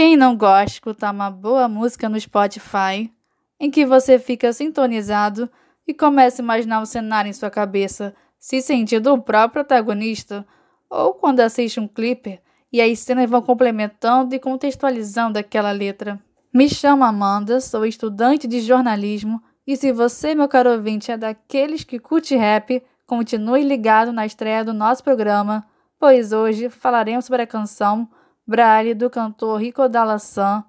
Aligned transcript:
Quem 0.00 0.16
não 0.16 0.34
gosta 0.34 0.64
de 0.64 0.70
escutar 0.72 1.12
uma 1.12 1.30
boa 1.30 1.68
música 1.68 2.08
no 2.08 2.18
Spotify, 2.18 3.12
em 3.60 3.70
que 3.70 3.84
você 3.84 4.18
fica 4.18 4.50
sintonizado 4.50 5.46
e 5.86 5.92
começa 5.92 6.40
a 6.40 6.42
imaginar 6.42 6.80
um 6.80 6.86
cenário 6.86 7.28
em 7.28 7.34
sua 7.34 7.50
cabeça, 7.50 8.14
se 8.38 8.62
sentindo 8.62 9.12
o 9.12 9.20
próprio 9.20 9.62
protagonista, 9.62 10.46
ou 10.88 11.12
quando 11.12 11.40
assiste 11.40 11.78
um 11.78 11.86
clipe 11.86 12.40
e 12.72 12.80
as 12.80 12.98
cenas 13.00 13.28
vão 13.28 13.42
complementando 13.42 14.34
e 14.34 14.38
contextualizando 14.38 15.38
aquela 15.38 15.70
letra. 15.70 16.18
Me 16.50 16.66
chamo 16.66 17.04
Amanda, 17.04 17.60
sou 17.60 17.84
estudante 17.84 18.48
de 18.48 18.62
jornalismo 18.62 19.42
e 19.66 19.76
se 19.76 19.92
você, 19.92 20.34
meu 20.34 20.48
caro 20.48 20.70
ouvinte, 20.70 21.12
é 21.12 21.18
daqueles 21.18 21.84
que 21.84 21.98
curte 21.98 22.34
rap, 22.34 22.82
continue 23.06 23.62
ligado 23.62 24.14
na 24.14 24.24
estreia 24.24 24.64
do 24.64 24.72
nosso 24.72 25.04
programa, 25.04 25.62
pois 25.98 26.32
hoje 26.32 26.70
falaremos 26.70 27.26
sobre 27.26 27.42
a 27.42 27.46
canção 27.46 28.08
Braille 28.50 28.94
do 28.94 29.08
cantor 29.08 29.60
Rico 29.60 29.88
Dalassan, 29.88 30.64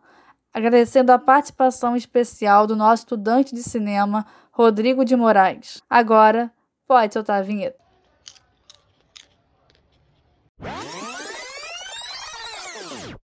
agradecendo 0.53 1.11
a 1.11 1.17
participação 1.17 1.95
especial 1.95 2.67
do 2.67 2.75
nosso 2.75 3.01
estudante 3.01 3.55
de 3.55 3.63
cinema, 3.63 4.23
Rodrigo 4.51 5.03
de 5.03 5.15
Moraes. 5.15 5.81
Agora, 5.89 6.51
pode 6.87 7.11
soltar 7.11 7.39
a 7.39 7.41
vinheta. 7.41 7.81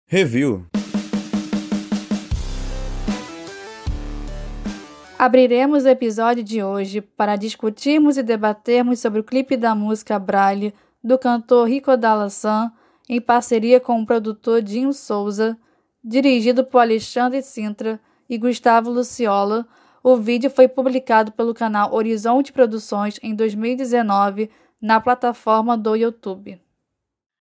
Review 0.05 0.67
Abriremos 5.17 5.83
o 5.83 5.87
episódio 5.87 6.43
de 6.43 6.61
hoje 6.61 7.01
para 7.01 7.35
discutirmos 7.35 8.17
e 8.17 8.21
debatermos 8.21 8.99
sobre 8.99 9.19
o 9.19 9.23
clipe 9.23 9.57
da 9.57 9.73
música 9.73 10.19
Braille 10.19 10.75
do 11.03 11.17
cantor 11.17 11.67
Rico 11.67 11.97
Dalassan, 11.97 12.71
em 13.07 13.19
parceria 13.19 13.79
com 13.79 14.01
o 14.01 14.05
produtor 14.05 14.61
Dinho 14.61 14.93
Souza, 14.93 15.57
dirigido 16.03 16.63
por 16.63 16.79
Alexandre 16.79 17.41
Sintra 17.41 17.99
e 18.29 18.37
Gustavo 18.37 18.89
Luciola. 18.89 19.67
O 20.03 20.17
vídeo 20.17 20.49
foi 20.49 20.67
publicado 20.67 21.31
pelo 21.31 21.53
canal 21.53 21.93
Horizonte 21.93 22.51
Produções 22.51 23.19
em 23.21 23.35
2019 23.35 24.49
na 24.81 24.99
plataforma 24.99 25.77
do 25.77 25.95
YouTube. 25.95 26.61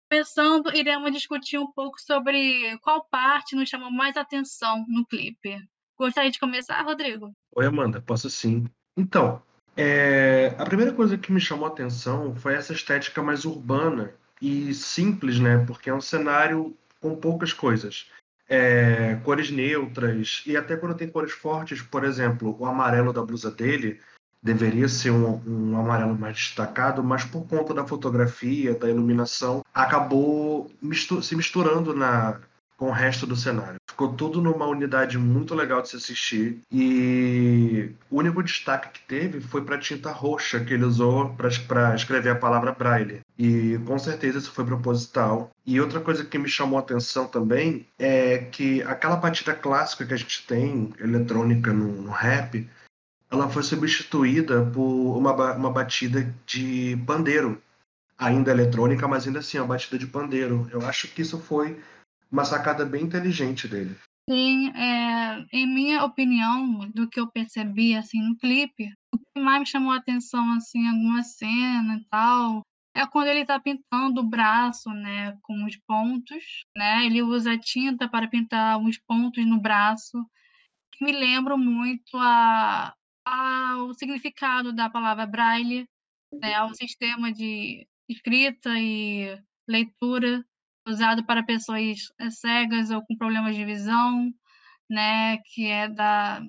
Começando, 0.09 0.73
iremos 0.73 1.11
discutir 1.11 1.57
um 1.57 1.69
pouco 1.71 1.99
sobre 1.99 2.77
qual 2.79 3.05
parte 3.09 3.55
nos 3.55 3.67
chamou 3.67 3.91
mais 3.91 4.15
atenção 4.15 4.85
no 4.87 5.05
clipe. 5.05 5.57
Gostaria 5.97 6.31
de 6.31 6.39
começar, 6.39 6.81
Rodrigo? 6.83 7.33
Oi, 7.55 7.65
Amanda, 7.65 8.01
posso 8.01 8.29
sim. 8.29 8.65
Então, 8.95 9.41
é, 9.75 10.55
a 10.57 10.65
primeira 10.65 10.93
coisa 10.93 11.17
que 11.17 11.31
me 11.31 11.39
chamou 11.39 11.65
a 11.65 11.69
atenção 11.69 12.35
foi 12.35 12.53
essa 12.53 12.71
estética 12.71 13.21
mais 13.21 13.43
urbana 13.43 14.13
e 14.41 14.73
simples, 14.73 15.39
né? 15.39 15.63
Porque 15.65 15.89
é 15.89 15.93
um 15.93 16.01
cenário 16.01 16.75
com 16.99 17.15
poucas 17.15 17.53
coisas. 17.53 18.07
É, 18.47 19.15
cores 19.23 19.49
neutras, 19.49 20.43
e 20.45 20.55
até 20.55 20.77
quando 20.77 20.95
tem 20.95 21.07
cores 21.07 21.31
fortes, 21.31 21.81
por 21.81 22.03
exemplo, 22.03 22.55
o 22.59 22.65
amarelo 22.65 23.11
da 23.11 23.23
blusa 23.23 23.49
dele 23.49 23.99
deveria 24.41 24.87
ser 24.87 25.09
um, 25.09 25.41
um 25.47 25.79
amarelo 25.79 26.15
mais 26.15 26.35
destacado, 26.35 27.03
mas 27.03 27.23
por 27.23 27.47
conta 27.47 27.73
da 27.73 27.87
fotografia, 27.87 28.75
da 28.75 28.87
iluminação, 28.87 29.63
acabou 29.73 30.69
mistu 30.79 31.23
se 31.23 31.35
misturando 31.35 31.95
na, 31.95 32.39
com 32.77 32.89
o 32.89 32.91
resto 32.91 33.25
do 33.25 33.35
cenário. 33.35 33.79
Ficou 33.95 34.11
tudo 34.11 34.41
numa 34.41 34.67
unidade 34.67 35.17
muito 35.17 35.55
legal 35.55 35.81
de 35.81 35.87
se 35.87 35.95
assistir. 35.95 36.59
E 36.69 37.91
o 38.11 38.17
único 38.17 38.43
destaque 38.43 38.89
que 38.89 39.07
teve 39.07 39.39
foi 39.39 39.63
para 39.63 39.77
a 39.77 39.79
tinta 39.79 40.11
roxa 40.11 40.59
que 40.59 40.73
ele 40.73 40.83
usou 40.83 41.29
para 41.29 41.95
escrever 41.95 42.31
a 42.31 42.35
palavra 42.35 42.73
braille. 42.73 43.21
E 43.39 43.79
com 43.85 43.97
certeza 43.97 44.39
isso 44.39 44.51
foi 44.51 44.65
proposital. 44.65 45.49
E 45.65 45.79
outra 45.79 46.01
coisa 46.01 46.25
que 46.25 46.37
me 46.37 46.49
chamou 46.49 46.77
a 46.77 46.81
atenção 46.81 47.25
também 47.25 47.87
é 47.97 48.39
que 48.39 48.83
aquela 48.83 49.15
batida 49.15 49.53
clássica 49.53 50.05
que 50.05 50.13
a 50.13 50.17
gente 50.17 50.45
tem, 50.45 50.93
eletrônica 50.99 51.71
no, 51.71 52.01
no 52.01 52.11
rap, 52.11 52.69
ela 53.31 53.47
foi 53.47 53.63
substituída 53.63 54.61
por 54.61 55.17
uma, 55.17 55.53
uma 55.53 55.71
batida 55.71 56.35
de 56.45 57.01
pandeiro. 57.07 57.61
Ainda 58.17 58.51
eletrônica, 58.51 59.07
mas 59.07 59.25
ainda 59.25 59.39
assim, 59.39 59.57
uma 59.57 59.67
batida 59.67 59.97
de 59.97 60.07
pandeiro. 60.07 60.67
Eu 60.69 60.85
acho 60.85 61.07
que 61.07 61.21
isso 61.21 61.39
foi 61.39 61.77
uma 62.35 62.43
sacada 62.43 62.85
bem 62.85 63.05
inteligente 63.05 63.65
dele. 63.65 63.95
Sim, 64.29 64.69
é, 64.71 65.45
em 65.53 65.65
minha 65.65 66.03
opinião, 66.03 66.89
do 66.89 67.07
que 67.07 67.19
eu 67.19 67.31
percebi 67.31 67.95
assim 67.95 68.21
no 68.21 68.35
clipe, 68.35 68.91
o 69.13 69.17
que 69.17 69.39
mais 69.39 69.59
me 69.59 69.65
chamou 69.65 69.93
a 69.93 69.97
atenção 69.97 70.51
assim, 70.53 70.85
alguma 70.85 71.23
cena 71.23 71.95
e 71.95 72.05
tal, 72.09 72.61
é 72.93 73.07
quando 73.07 73.27
ele 73.27 73.41
está 73.41 73.57
pintando 73.57 74.19
o 74.19 74.27
braço, 74.27 74.89
né, 74.89 75.37
com 75.43 75.63
os 75.65 75.77
pontos, 75.87 76.65
né? 76.75 77.05
Ele 77.05 77.21
usa 77.21 77.57
tinta 77.57 78.09
para 78.09 78.27
pintar 78.27 78.81
os 78.81 78.97
pontos 78.97 79.45
no 79.45 79.61
braço, 79.61 80.25
que 80.91 81.05
me 81.05 81.13
lembra 81.13 81.55
muito 81.55 82.17
a, 82.17 82.93
a, 83.25 83.77
o 83.83 83.93
significado 83.93 84.73
da 84.73 84.89
palavra 84.89 85.25
braille, 85.25 85.87
né, 86.33 86.55
ao 86.55 86.73
sistema 86.73 87.31
de 87.31 87.87
escrita 88.09 88.71
e 88.77 89.39
leitura 89.67 90.43
usado 90.87 91.25
para 91.25 91.43
pessoas 91.43 91.97
eh, 92.19 92.29
cegas 92.29 92.91
ou 92.91 93.01
com 93.05 93.15
problemas 93.17 93.55
de 93.55 93.65
visão, 93.65 94.31
né, 94.89 95.37
que 95.53 95.65
é 95.67 95.87
da 95.87 96.41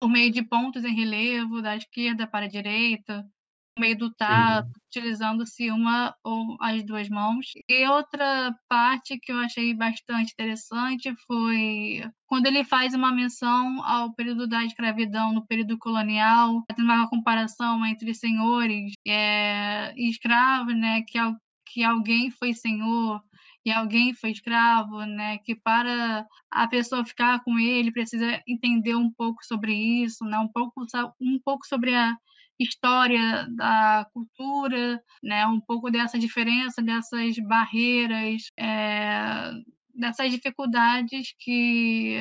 por 0.00 0.08
meio 0.08 0.32
de 0.32 0.42
pontos 0.42 0.84
em 0.84 0.92
relevo 0.92 1.62
da 1.62 1.76
esquerda 1.76 2.26
para 2.26 2.46
a 2.46 2.48
direita, 2.48 3.24
por 3.72 3.80
meio 3.80 3.96
do 3.96 4.12
tato, 4.12 4.66
uhum. 4.66 4.72
utilizando-se 4.88 5.70
uma 5.70 6.12
ou 6.24 6.56
as 6.60 6.84
duas 6.84 7.08
mãos. 7.08 7.46
E 7.68 7.86
outra 7.86 8.52
parte 8.68 9.16
que 9.20 9.30
eu 9.30 9.38
achei 9.38 9.72
bastante 9.72 10.32
interessante 10.32 11.14
foi 11.24 12.02
quando 12.26 12.46
ele 12.46 12.64
faz 12.64 12.94
uma 12.94 13.14
menção 13.14 13.80
ao 13.84 14.12
período 14.12 14.48
da 14.48 14.64
escravidão 14.64 15.32
no 15.32 15.46
período 15.46 15.78
colonial, 15.78 16.64
fazendo 16.68 16.84
uma 16.84 17.08
comparação 17.08 17.86
entre 17.86 18.12
senhores 18.12 18.94
é, 19.06 19.94
e 19.96 20.10
escravos, 20.10 20.74
né, 20.76 21.02
que, 21.02 21.18
que 21.66 21.84
alguém 21.84 22.28
foi 22.28 22.52
senhor 22.54 23.22
e 23.64 23.70
alguém 23.70 24.14
foi 24.14 24.30
escravo, 24.30 25.04
né? 25.04 25.38
Que 25.38 25.54
para 25.54 26.26
a 26.50 26.68
pessoa 26.68 27.04
ficar 27.04 27.42
com 27.44 27.58
ele 27.58 27.92
precisa 27.92 28.42
entender 28.46 28.94
um 28.94 29.10
pouco 29.10 29.44
sobre 29.44 29.74
isso, 29.74 30.24
né? 30.24 30.38
Um 30.38 30.48
pouco 30.48 30.84
um 31.20 31.38
pouco 31.44 31.66
sobre 31.66 31.94
a 31.94 32.16
história 32.58 33.46
da 33.56 34.06
cultura, 34.12 35.02
né? 35.22 35.46
Um 35.46 35.60
pouco 35.60 35.90
dessa 35.90 36.18
diferença, 36.18 36.82
dessas 36.82 37.36
barreiras, 37.38 38.42
é, 38.58 39.52
dessas 39.94 40.30
dificuldades 40.30 41.34
que 41.38 42.18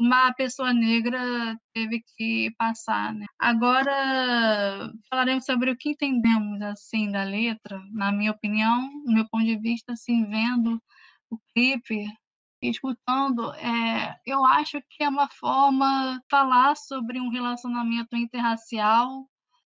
uma 0.00 0.32
pessoa 0.32 0.72
negra 0.72 1.20
teve 1.74 2.02
que 2.16 2.50
passar, 2.56 3.14
né? 3.14 3.26
Agora 3.38 4.90
falaremos 5.10 5.44
sobre 5.44 5.70
o 5.70 5.76
que 5.76 5.90
entendemos 5.90 6.60
assim 6.62 7.10
da 7.10 7.22
letra, 7.22 7.78
na 7.92 8.10
minha 8.10 8.30
opinião, 8.32 8.90
no 9.04 9.12
meu 9.12 9.28
ponto 9.28 9.44
de 9.44 9.58
vista, 9.58 9.92
assim, 9.92 10.24
vendo 10.26 10.82
o 11.30 11.38
clipe 11.54 12.06
escutando, 12.62 13.52
é, 13.54 14.18
eu 14.26 14.44
acho 14.44 14.80
que 14.90 15.02
é 15.02 15.08
uma 15.08 15.28
forma 15.28 16.18
de 16.18 16.24
falar 16.30 16.76
sobre 16.76 17.20
um 17.20 17.28
relacionamento 17.30 18.16
interracial, 18.16 19.26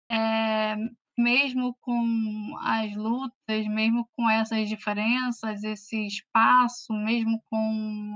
é, 0.09 0.75
mesmo 1.17 1.75
com 1.81 2.57
as 2.61 2.95
lutas, 2.95 3.67
mesmo 3.67 4.07
com 4.15 4.29
essas 4.29 4.69
diferenças, 4.69 5.63
esse 5.63 6.07
espaço, 6.07 6.93
mesmo 6.93 7.41
com 7.49 8.13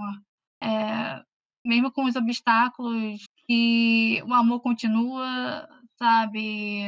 é, 0.62 1.22
mesmo 1.66 1.92
com 1.92 2.06
os 2.06 2.16
obstáculos, 2.16 3.24
que 3.48 4.22
o 4.24 4.34
amor 4.34 4.62
continua, 4.62 5.68
sabe? 5.98 6.84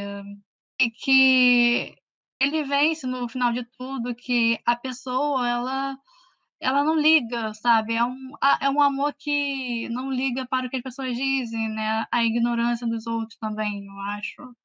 E 0.80 0.90
que 0.92 1.96
ele 2.40 2.64
vence 2.64 3.08
no 3.08 3.28
final 3.30 3.54
de 3.54 3.64
tudo, 3.78 4.16
que 4.16 4.60
a 4.66 4.76
pessoa, 4.76 5.48
ela 5.48 5.98
ela 6.64 6.84
não 6.84 6.96
liga, 6.98 7.54
sabe? 7.54 7.94
É 7.96 8.04
um, 8.06 8.32
é 8.62 8.70
um 8.70 8.82
amor 8.82 9.14
que 9.20 9.90
não 9.90 10.12
liga 10.12 10.48
para 10.48 10.68
o 10.68 10.70
que 10.70 10.78
as 10.78 10.84
pessoas 10.84 11.16
dizem, 11.18 11.69
né? 11.69 12.06
A 12.12 12.24
ignorância 12.24 12.88
dos 12.88 13.06
outros 13.08 13.38
também, 13.38 13.86
eu 13.86 14.00
acho. 14.00 14.56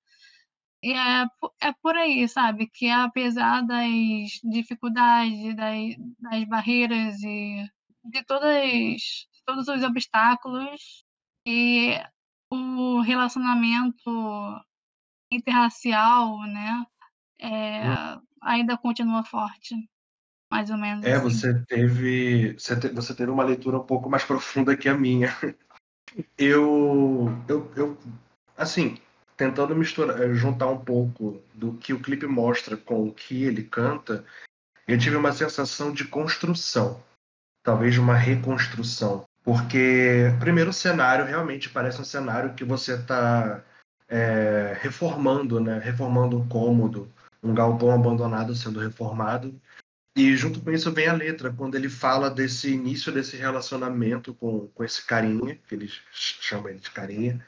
E 0.82 0.92
é, 0.92 1.26
é 1.60 1.72
por 1.82 1.96
aí, 1.96 2.28
sabe? 2.28 2.68
Que 2.72 2.88
apesar 2.90 3.62
das 3.62 4.30
dificuldades, 4.44 5.56
das, 5.56 5.96
das 6.20 6.44
barreiras 6.44 7.20
e 7.22 7.64
de 8.04 8.24
todas 8.24 9.26
todos 9.48 9.66
os 9.66 9.82
obstáculos 9.82 11.06
e 11.46 11.98
o 12.52 13.00
relacionamento 13.00 14.62
interracial, 15.32 16.40
né, 16.42 16.86
é, 17.40 17.88
hum. 17.90 18.22
ainda 18.42 18.76
continua 18.76 19.24
forte, 19.24 19.74
mais 20.52 20.68
ou 20.68 20.76
menos. 20.76 21.04
É, 21.06 21.14
assim. 21.14 21.30
você 21.30 21.64
teve 21.64 22.52
você, 22.52 22.78
te, 22.78 22.88
você 22.88 23.14
teve 23.14 23.30
uma 23.30 23.44
leitura 23.44 23.78
um 23.78 23.86
pouco 23.86 24.10
mais 24.10 24.24
profunda 24.24 24.76
que 24.76 24.88
a 24.88 24.94
minha. 24.94 25.34
Eu, 26.36 27.28
eu, 27.48 27.72
eu 27.74 27.98
assim, 28.56 28.98
tentando 29.36 29.74
misturar, 29.74 30.20
eh, 30.20 30.34
juntar 30.34 30.68
um 30.68 30.78
pouco 30.78 31.42
do 31.54 31.74
que 31.74 31.92
o 31.92 32.00
clipe 32.00 32.26
mostra 32.26 32.76
com 32.76 33.08
o 33.08 33.14
que 33.14 33.44
ele 33.44 33.62
canta, 33.62 34.24
eu 34.86 34.98
tive 34.98 35.16
uma 35.16 35.32
sensação 35.32 35.92
de 35.92 36.06
construção 36.06 37.02
talvez 37.68 37.98
uma 37.98 38.14
reconstrução. 38.14 39.27
Porque, 39.48 40.24
primeiro, 40.38 40.68
o 40.68 40.74
cenário 40.74 41.24
realmente 41.24 41.70
parece 41.70 41.98
um 41.98 42.04
cenário 42.04 42.52
que 42.52 42.62
você 42.62 42.96
está 42.96 43.64
é, 44.06 44.76
reformando, 44.78 45.58
né? 45.58 45.78
Reformando 45.78 46.36
um 46.36 46.46
cômodo, 46.46 47.10
um 47.42 47.54
galpão 47.54 47.90
abandonado 47.90 48.54
sendo 48.54 48.78
reformado. 48.78 49.58
E 50.14 50.36
junto 50.36 50.60
com 50.60 50.70
isso 50.70 50.92
vem 50.92 51.06
a 51.06 51.14
letra, 51.14 51.50
quando 51.50 51.76
ele 51.76 51.88
fala 51.88 52.28
desse 52.28 52.74
início 52.74 53.10
desse 53.10 53.38
relacionamento 53.38 54.34
com, 54.34 54.68
com 54.68 54.84
esse 54.84 55.02
carinha, 55.06 55.58
que 55.66 55.74
eles 55.74 55.98
chamam 56.12 56.68
ele 56.68 56.80
de 56.80 56.90
carinha, 56.90 57.42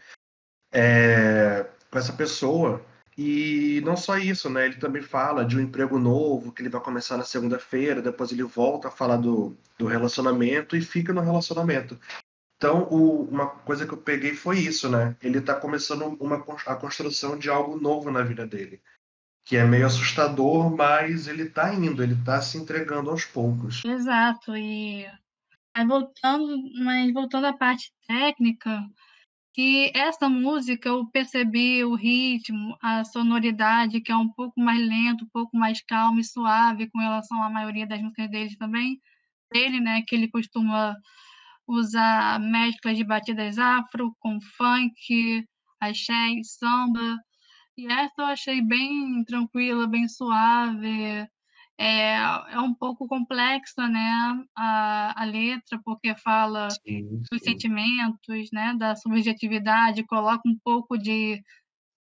é, 0.73 1.67
com 1.91 1.99
essa 1.99 2.15
pessoa. 2.15 2.83
E 3.23 3.83
não 3.83 3.99
só 3.99 4.17
isso, 4.17 4.49
né? 4.49 4.65
Ele 4.65 4.77
também 4.77 5.03
fala 5.03 5.45
de 5.45 5.55
um 5.55 5.61
emprego 5.61 5.99
novo 5.99 6.51
que 6.53 6.63
ele 6.63 6.71
vai 6.71 6.81
começar 6.81 7.19
na 7.19 7.23
segunda-feira, 7.23 8.01
depois 8.01 8.33
ele 8.33 8.43
volta 8.43 8.89
a 8.89 8.91
falar 8.91 9.19
do, 9.19 9.55
do 9.79 9.85
relacionamento 9.87 10.75
e 10.75 10.81
fica 10.81 11.13
no 11.13 11.21
relacionamento. 11.21 12.01
Então, 12.57 12.89
o, 12.91 13.25
uma 13.25 13.47
coisa 13.47 13.87
que 13.87 13.93
eu 13.93 13.99
peguei 13.99 14.35
foi 14.35 14.61
isso, 14.61 14.89
né? 14.89 15.15
Ele 15.23 15.37
está 15.37 15.55
começando 15.55 16.17
uma, 16.19 16.37
a 16.65 16.75
construção 16.75 17.37
de 17.37 17.51
algo 17.51 17.79
novo 17.79 18.11
na 18.11 18.23
vida 18.23 18.47
dele 18.47 18.81
que 19.45 19.57
é 19.57 19.65
meio 19.65 19.87
assustador, 19.87 20.75
mas 20.75 21.27
ele 21.27 21.43
está 21.43 21.75
indo, 21.75 22.03
ele 22.03 22.15
está 22.15 22.41
se 22.41 22.57
entregando 22.57 23.11
aos 23.11 23.25
poucos. 23.25 23.85
Exato, 23.85 24.57
e 24.57 25.05
aí 25.75 25.87
voltando, 25.87 26.57
mas 26.85 27.13
voltando 27.13 27.47
à 27.47 27.53
parte 27.53 27.93
técnica, 28.07 28.81
que 29.55 29.91
essa 29.95 30.29
música 30.29 30.89
eu 30.89 31.07
percebi 31.11 31.85
o 31.85 31.95
ritmo, 31.95 32.77
a 32.83 33.05
sonoridade, 33.05 34.01
que 34.01 34.13
é 34.13 34.17
um 34.17 34.29
pouco 34.33 34.61
mais 34.61 34.81
lento, 34.81 35.25
um 35.25 35.29
pouco 35.33 35.57
mais 35.57 35.83
calmo 35.83 36.21
e 36.21 36.25
suave 36.25 36.89
com 36.91 36.99
relação 37.01 37.43
à 37.43 37.51
maioria 37.51 37.87
das 37.87 38.01
músicas 38.01 38.31
dele 38.31 38.57
também, 38.57 39.01
dele, 39.53 39.81
né, 39.81 40.03
que 40.07 40.15
ele 40.17 40.29
costuma 40.31 40.97
usar 41.67 42.41
mesclas 42.41 42.97
de 42.97 43.05
batidas 43.05 43.59
afro 43.59 44.15
com 44.21 44.41
funk, 44.57 45.45
axé 45.81 46.31
e 46.33 46.45
samba, 46.45 47.19
e 47.79 47.87
essa 47.87 48.15
eu 48.19 48.27
achei 48.27 48.63
bem 48.63 49.25
tranquila, 49.25 49.87
bem 49.89 50.09
suave. 50.09 51.29
É, 51.83 52.13
é 52.53 52.61
um 52.61 52.75
pouco 52.75 53.09
complexa, 53.09 53.89
né, 53.89 54.45
a, 54.55 55.23
a 55.23 55.25
letra, 55.25 55.81
porque 55.83 56.15
fala 56.15 56.69
sim, 56.69 57.23
dos 57.31 57.43
sentimentos, 57.43 58.51
né, 58.53 58.75
da 58.79 58.95
subjetividade, 58.95 60.05
coloca 60.05 60.47
um 60.47 60.59
pouco 60.63 60.99
de 60.99 61.43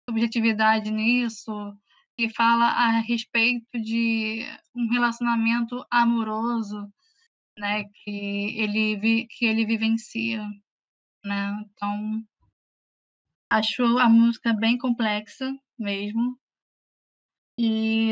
subjetividade 0.08 0.92
nisso, 0.92 1.76
e 2.16 2.30
fala 2.30 2.66
a 2.66 3.00
respeito 3.00 3.66
de 3.72 4.44
um 4.76 4.88
relacionamento 4.92 5.84
amoroso, 5.90 6.88
né, 7.58 7.82
que 7.82 8.56
ele, 8.56 8.96
vi, 8.96 9.26
que 9.26 9.44
ele 9.44 9.66
vivencia, 9.66 10.46
né, 11.24 11.50
então 11.64 12.22
acho 13.50 13.82
a 13.98 14.08
música 14.08 14.52
bem 14.52 14.78
complexa, 14.78 15.52
mesmo. 15.76 16.38
E 17.58 18.10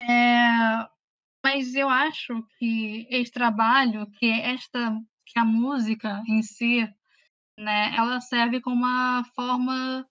é, 0.00 0.88
mas 1.44 1.74
eu 1.74 1.88
acho 1.88 2.42
que 2.58 3.06
esse 3.10 3.30
trabalho, 3.32 4.10
que 4.12 4.26
esta 4.26 4.98
que 5.26 5.38
a 5.38 5.44
música 5.44 6.22
em 6.28 6.42
si, 6.42 6.88
né, 7.58 7.94
ela 7.96 8.20
serve 8.20 8.60
como 8.60 8.76
uma 8.76 9.24
forma 9.34 10.06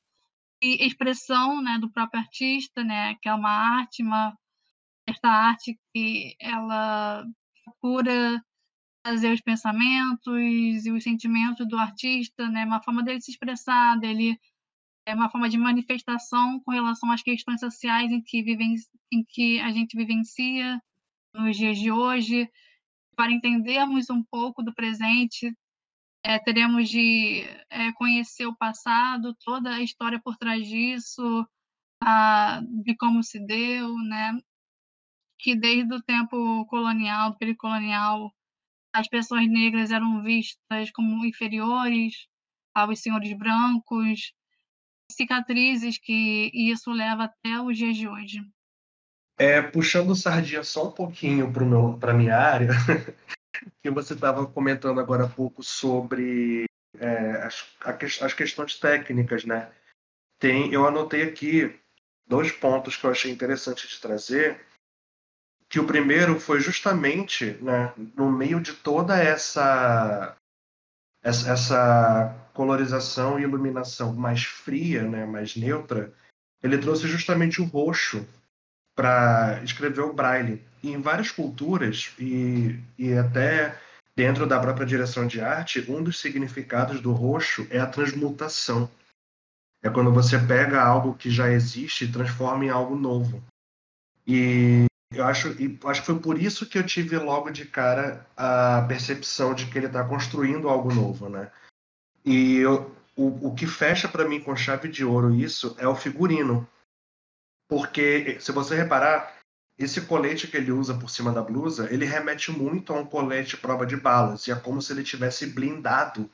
de 0.61 0.83
expressão, 0.85 1.61
né, 1.61 1.77
do 1.79 1.91
próprio 1.91 2.21
artista, 2.21 2.83
né, 2.83 3.15
que 3.21 3.29
é 3.29 3.33
uma 3.33 3.49
arte, 3.49 4.03
uma 4.03 4.37
esta 5.07 5.29
arte 5.29 5.79
que 5.93 6.35
ela 6.39 7.25
procura 7.63 8.43
trazer 9.03 9.33
os 9.33 9.41
pensamentos 9.41 10.85
e 10.85 10.91
os 10.91 11.03
sentimentos 11.03 11.67
do 11.67 11.77
artista, 11.77 12.49
né, 12.49 12.65
uma 12.65 12.81
forma 12.81 13.03
dele 13.03 13.21
se 13.21 13.31
expressar, 13.31 13.99
dele 13.99 14.39
é 15.05 15.13
uma 15.13 15.29
forma 15.29 15.49
de 15.49 15.57
manifestação 15.57 16.59
com 16.61 16.71
relação 16.71 17.11
às 17.11 17.21
questões 17.21 17.59
sociais 17.59 18.11
em 18.11 18.21
que, 18.21 18.41
viven, 18.41 18.75
em 19.11 19.23
que 19.23 19.59
a 19.59 19.71
gente 19.71 19.95
vivencia 19.95 20.81
nos 21.33 21.57
dias 21.57 21.77
de 21.77 21.91
hoje. 21.91 22.49
Para 23.15 23.31
entendermos 23.31 24.09
um 24.09 24.23
pouco 24.23 24.61
do 24.61 24.73
presente, 24.73 25.55
é, 26.23 26.39
teremos 26.39 26.89
de 26.89 27.43
é, 27.69 27.91
conhecer 27.93 28.45
o 28.45 28.55
passado, 28.55 29.35
toda 29.45 29.75
a 29.75 29.81
história 29.81 30.19
por 30.21 30.35
trás 30.37 30.67
disso, 30.67 31.47
a, 32.01 32.61
de 32.83 32.95
como 32.97 33.23
se 33.23 33.39
deu, 33.45 33.95
né? 33.99 34.37
que 35.37 35.55
desde 35.55 35.93
o 35.93 36.01
tempo 36.01 36.65
colonial, 36.65 37.37
período 37.37 37.57
colonial, 37.57 38.33
as 38.93 39.07
pessoas 39.07 39.47
negras 39.47 39.91
eram 39.91 40.23
vistas 40.23 40.91
como 40.91 41.25
inferiores 41.25 42.27
aos 42.73 42.99
senhores 42.99 43.37
brancos, 43.37 44.33
cicatrizes 45.11 45.97
que 45.97 46.51
isso 46.53 46.91
leva 46.91 47.25
até 47.25 47.59
os 47.61 47.77
dias 47.77 47.95
de 47.95 48.07
hoje. 48.07 48.39
É, 49.37 49.61
puxando 49.61 50.15
sardinha 50.15 50.63
só 50.63 50.87
um 50.87 50.91
pouquinho 50.91 51.51
para 51.99 52.11
a 52.11 52.15
minha 52.15 52.37
área, 52.37 52.69
que 53.81 53.89
você 53.89 54.13
estava 54.13 54.45
comentando 54.47 54.99
agora 54.99 55.25
há 55.25 55.29
pouco 55.29 55.61
sobre 55.61 56.65
é, 56.97 57.31
as, 57.43 57.65
as 58.21 58.33
questões 58.33 58.79
técnicas, 58.79 59.43
né? 59.43 59.71
Tem, 60.39 60.71
eu 60.71 60.87
anotei 60.87 61.23
aqui 61.23 61.77
dois 62.27 62.51
pontos 62.51 62.95
que 62.95 63.05
eu 63.05 63.11
achei 63.11 63.31
interessante 63.31 63.87
de 63.87 63.99
trazer, 63.99 64.65
que 65.69 65.79
o 65.79 65.87
primeiro 65.87 66.39
foi 66.39 66.59
justamente 66.59 67.53
né, 67.61 67.93
no 68.15 68.31
meio 68.31 68.61
de 68.61 68.73
toda 68.73 69.17
essa 69.17 70.37
essa, 71.23 71.51
essa 71.51 72.44
colorização 72.55 73.37
e 73.37 73.43
iluminação 73.43 74.13
mais 74.13 74.45
fria, 74.45 75.03
né, 75.03 75.25
mais 75.25 75.55
neutra, 75.55 76.11
ele 76.63 76.77
trouxe 76.77 77.07
justamente 77.07 77.61
o 77.61 77.65
roxo 77.65 78.25
para 78.95 79.61
escrever 79.63 80.01
o 80.01 80.13
braille. 80.13 80.63
E 80.81 80.91
em 80.91 81.01
várias 81.01 81.29
culturas, 81.29 82.13
e, 82.17 82.79
e 82.97 83.13
até 83.13 83.77
dentro 84.15 84.47
da 84.47 84.59
própria 84.59 84.85
direção 84.85 85.27
de 85.27 85.41
arte, 85.41 85.85
um 85.91 86.01
dos 86.01 86.19
significados 86.19 87.01
do 87.01 87.11
roxo 87.11 87.67
é 87.69 87.77
a 87.77 87.85
transmutação. 87.85 88.89
É 89.83 89.89
quando 89.89 90.11
você 90.11 90.39
pega 90.39 90.81
algo 90.81 91.13
que 91.13 91.29
já 91.29 91.51
existe 91.51 92.05
e 92.05 92.11
transforma 92.11 92.65
em 92.65 92.69
algo 92.69 92.95
novo. 92.95 93.43
E 94.25 94.85
eu 95.13 95.25
acho, 95.25 95.49
e 95.61 95.77
acho 95.85 96.01
que 96.01 96.07
foi 96.07 96.19
por 96.19 96.41
isso 96.41 96.65
que 96.67 96.77
eu 96.77 96.85
tive 96.85 97.17
logo 97.17 97.51
de 97.51 97.65
cara 97.65 98.25
a 98.35 98.83
percepção 98.87 99.53
de 99.53 99.67
que 99.67 99.77
ele 99.77 99.87
está 99.87 100.03
construindo 100.03 100.69
algo 100.69 100.93
novo, 100.93 101.29
né? 101.29 101.51
E 102.25 102.57
eu, 102.57 102.95
o, 103.15 103.49
o 103.49 103.55
que 103.55 103.67
fecha 103.67 104.07
para 104.07 104.27
mim 104.27 104.39
com 104.39 104.55
chave 104.55 104.87
de 104.87 105.05
ouro 105.05 105.33
isso 105.33 105.75
é 105.79 105.87
o 105.87 105.95
figurino. 105.95 106.67
Porque, 107.67 108.37
se 108.39 108.51
você 108.51 108.75
reparar, 108.75 109.35
esse 109.77 110.01
colete 110.01 110.47
que 110.47 110.57
ele 110.57 110.71
usa 110.71 110.93
por 110.93 111.09
cima 111.09 111.31
da 111.31 111.41
blusa, 111.41 111.91
ele 111.91 112.05
remete 112.05 112.51
muito 112.51 112.93
a 112.93 112.97
um 112.97 113.05
colete 113.05 113.57
prova 113.57 113.85
de 113.85 113.97
balas. 113.97 114.47
E 114.47 114.51
é 114.51 114.55
como 114.55 114.81
se 114.81 114.93
ele 114.93 115.03
tivesse 115.03 115.47
blindado 115.47 116.29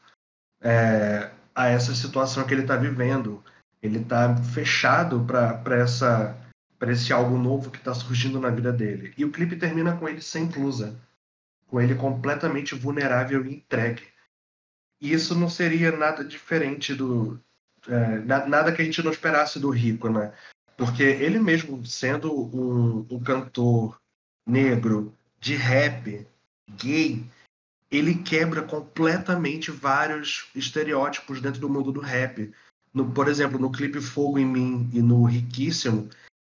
é, 0.62 1.32
a 1.56 1.68
essa 1.68 1.94
situação 1.96 2.46
que 2.46 2.54
ele 2.54 2.62
está 2.62 2.76
vivendo. 2.76 3.44
Ele 3.82 4.00
está 4.00 4.36
fechado 4.38 5.26
para 5.26 5.76
essa 5.76 6.38
para 6.78 6.94
esse 6.94 7.14
algo 7.14 7.38
novo 7.38 7.70
que 7.70 7.78
está 7.78 7.94
surgindo 7.94 8.40
na 8.40 8.50
vida 8.50 8.74
dele. 8.74 9.14
E 9.16 9.24
o 9.24 9.32
clipe 9.32 9.56
termina 9.56 9.96
com 9.96 10.10
ele 10.10 10.20
sem 10.20 10.48
blusa, 10.48 11.00
com 11.68 11.80
ele 11.80 11.94
completamente 11.94 12.74
vulnerável 12.74 13.46
e 13.46 13.54
entregue. 13.54 14.11
E 15.02 15.12
isso 15.12 15.34
não 15.34 15.50
seria 15.50 15.92
nada 15.92 16.24
diferente 16.24 16.94
do. 16.94 17.40
É, 17.88 18.20
nada 18.20 18.72
que 18.72 18.82
a 18.82 18.86
gente 18.86 19.02
não 19.02 19.12
esperasse 19.12 19.60
do 19.60 19.72
Rico, 19.72 20.08
né? 20.08 20.32
Porque 20.78 21.02
ele 21.04 21.40
mesmo, 21.40 21.84
sendo 21.86 22.32
um, 22.32 23.08
um 23.10 23.20
cantor 23.20 24.00
negro, 24.46 25.16
de 25.40 25.56
rap, 25.56 26.28
gay, 26.78 27.26
ele 27.90 28.16
quebra 28.16 28.62
completamente 28.62 29.72
vários 29.72 30.50
estereótipos 30.56 31.42
dentro 31.42 31.60
do 31.60 31.70
mundo 31.70 31.92
do 31.92 32.00
rap. 32.00 32.54
No, 32.94 33.12
por 33.12 33.28
exemplo, 33.28 33.60
no 33.60 33.72
clipe 33.72 34.00
Fogo 34.00 34.38
em 34.38 34.46
Mim 34.46 34.90
e 34.94 35.02
no 35.02 35.24
Riquíssimo, 35.26 36.10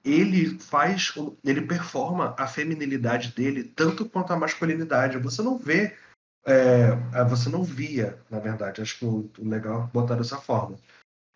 ele 0.04 0.60
faz, 0.60 1.14
ele 1.44 1.62
performa 1.62 2.36
a 2.38 2.46
feminilidade 2.46 3.32
dele 3.32 3.64
tanto 3.64 4.08
quanto 4.08 4.32
a 4.32 4.38
masculinidade. 4.38 5.18
Você 5.18 5.42
não 5.42 5.58
vê, 5.58 5.98
é, 6.46 7.24
você 7.26 7.50
não 7.50 7.64
via, 7.64 8.20
na 8.30 8.40
verdade, 8.40 8.82
acho 8.82 9.00
que 9.00 9.06
o, 9.06 9.30
legal 9.40 9.84
é 9.84 9.94
botar 9.94 10.16
dessa 10.16 10.38
forma. 10.38 10.78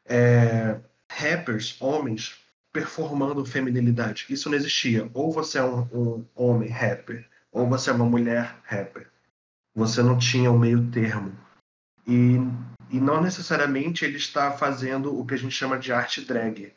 É, 0.05 0.79
rappers, 1.11 1.75
homens, 1.81 2.39
performando 2.71 3.45
feminilidade. 3.45 4.25
Isso 4.29 4.49
não 4.49 4.57
existia. 4.57 5.09
Ou 5.13 5.31
você 5.31 5.57
é 5.57 5.63
um, 5.63 5.81
um 5.93 6.25
homem 6.35 6.69
rapper, 6.69 7.27
ou 7.51 7.67
você 7.67 7.89
é 7.89 7.93
uma 7.93 8.05
mulher 8.05 8.55
rapper. 8.63 9.09
Você 9.75 10.01
não 10.03 10.17
tinha 10.17 10.51
o 10.51 10.55
um 10.55 10.59
meio 10.59 10.89
termo. 10.91 11.35
E, 12.07 12.37
e 12.89 12.99
não 12.99 13.21
necessariamente 13.21 14.05
ele 14.05 14.17
está 14.17 14.51
fazendo 14.51 15.19
o 15.19 15.25
que 15.25 15.33
a 15.33 15.37
gente 15.37 15.53
chama 15.53 15.77
de 15.77 15.91
arte 15.91 16.21
drag 16.21 16.73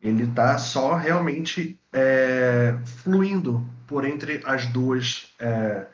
ele 0.00 0.24
está 0.24 0.56
só 0.58 0.94
realmente 0.94 1.78
é, 1.92 2.78
fluindo 3.02 3.66
por 3.86 4.04
entre 4.04 4.40
as 4.44 4.66
duas, 4.66 5.34
é, 5.38 5.86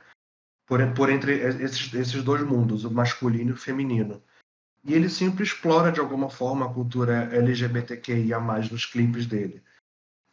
por, 0.67 0.81
por 0.95 1.11
entre 1.11 1.35
esses, 1.39 1.93
esses 1.95 2.23
dois 2.23 2.43
mundos, 2.43 2.85
o 2.85 2.91
masculino 2.91 3.51
e 3.51 3.53
o 3.53 3.57
feminino. 3.57 4.23
E 4.85 4.95
ele 4.95 5.09
sempre 5.09 5.45
explora 5.45 5.91
de 5.91 6.01
alguma 6.01 6.29
forma 6.29 6.67
a 6.67 6.73
cultura 6.73 7.35
LGBTQIA+, 7.35 8.41
nos 8.71 8.87
clipes 8.87 9.27
dele. 9.27 9.63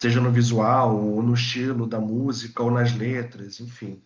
Seja 0.02 0.20
no 0.20 0.32
visual, 0.32 0.96
ou 0.96 1.24
no 1.24 1.34
estilo 1.34 1.88
da 1.88 2.00
música, 2.00 2.62
ou 2.62 2.70
nas 2.70 2.96
letras, 2.96 3.60
enfim. 3.60 4.04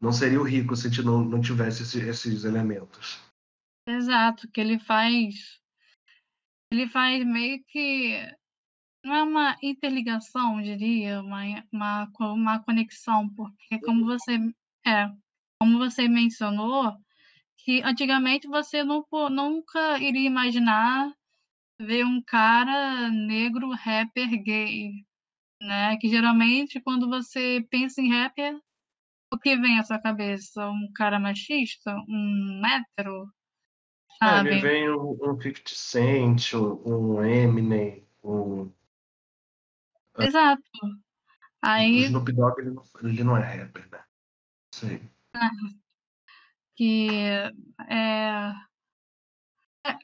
Não 0.00 0.12
seria 0.12 0.40
o 0.40 0.44
rico 0.44 0.76
se 0.76 1.02
não, 1.02 1.24
não 1.24 1.40
tivesse 1.40 1.82
esse, 1.82 2.00
esses 2.00 2.44
elementos. 2.44 3.20
Exato, 3.86 4.48
que 4.48 4.60
ele 4.60 4.78
faz. 4.78 5.60
Ele 6.70 6.86
faz 6.88 7.24
meio 7.24 7.62
que. 7.64 8.16
Não 9.04 9.14
é 9.14 9.22
uma 9.22 9.56
interligação, 9.62 10.62
diria, 10.62 11.20
uma, 11.20 11.42
uma, 11.72 12.12
uma 12.20 12.62
conexão, 12.62 13.28
porque 13.30 13.80
como 13.80 14.04
você. 14.04 14.38
É, 14.86 15.10
como 15.60 15.78
você 15.78 16.08
mencionou, 16.08 16.96
que 17.58 17.82
antigamente 17.82 18.46
você 18.46 18.84
não, 18.84 19.04
nunca 19.30 19.98
iria 19.98 20.26
imaginar 20.26 21.12
ver 21.80 22.04
um 22.04 22.22
cara 22.22 23.10
negro 23.10 23.70
rapper 23.70 24.42
gay, 24.42 25.04
né? 25.60 25.96
Que 25.98 26.08
geralmente 26.08 26.80
quando 26.80 27.08
você 27.08 27.66
pensa 27.70 28.00
em 28.00 28.10
rapper, 28.10 28.58
o 29.32 29.38
que 29.38 29.56
vem 29.56 29.78
à 29.78 29.84
sua 29.84 29.98
cabeça? 29.98 30.68
Um 30.68 30.90
cara 30.94 31.18
machista? 31.18 31.94
Um 32.08 32.62
hétero? 32.64 33.30
Sabe? 34.18 34.50
É, 34.50 34.60
vem 34.60 34.90
um, 34.90 35.18
um 35.20 35.40
50 35.40 35.62
Cent, 35.66 36.54
um 36.54 37.22
Eminem, 37.22 38.06
um... 38.24 38.72
Exato. 40.18 40.62
Aí... 41.62 42.02
O 42.02 42.06
Snoop 42.06 42.32
Dogg, 42.32 42.60
ele 42.60 42.70
não, 42.70 42.82
ele 43.02 43.24
não 43.24 43.36
é 43.36 43.42
rapper, 43.42 43.88
né? 43.90 44.04
Sei. 44.74 45.17
Que 46.76 47.08
é, 47.10 47.52
é, 47.94 48.52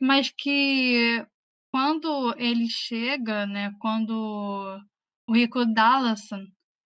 mas 0.01 0.31
que 0.31 1.25
quando 1.73 2.35
ele 2.39 2.69
chega, 2.69 3.47
né, 3.47 3.73
quando 3.81 4.81
o 5.29 5.35
Rico 5.35 5.65
Dallison 5.67 6.45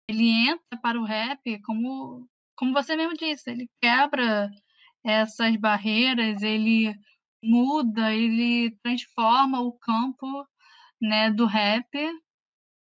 ele 0.09 0.31
entra 0.49 0.79
para 0.83 1.01
o 1.01 1.05
rap, 1.05 1.61
como 1.63 2.29
como 2.57 2.73
você 2.73 2.97
mesmo 2.97 3.15
disse, 3.17 3.51
ele 3.51 3.69
quebra 3.81 4.51
essas 5.05 5.57
barreiras, 5.57 6.43
ele 6.43 6.95
muda, 7.43 8.15
ele 8.15 8.73
transforma 8.83 9.61
o 9.61 9.73
campo, 9.79 10.47
né, 11.01 11.31
do 11.31 11.47
rap 11.47 11.87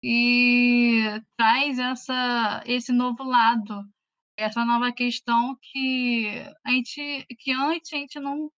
e 0.03 1.21
traz 1.37 1.79
essa 1.79 2.63
esse 2.67 2.93
novo 2.93 3.25
lado 3.25 3.85
essa 4.37 4.65
nova 4.65 4.93
questão 4.93 5.57
que 5.61 6.29
a 6.65 6.71
gente 6.71 7.27
que 7.39 7.53
antes 7.53 7.93
a 7.93 7.97
gente 7.97 8.21
não 8.21 8.51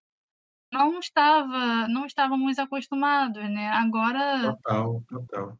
não 0.71 0.99
estava 0.99 1.87
não 1.87 2.05
estávamos 2.05 2.59
acostumados, 2.59 3.43
né? 3.49 3.69
Agora 3.69 4.53
Total, 4.55 5.03
total. 5.07 5.59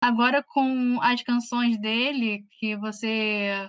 Agora 0.00 0.42
com 0.42 1.00
as 1.02 1.22
canções 1.22 1.78
dele, 1.80 2.46
que 2.58 2.76
você 2.76 3.68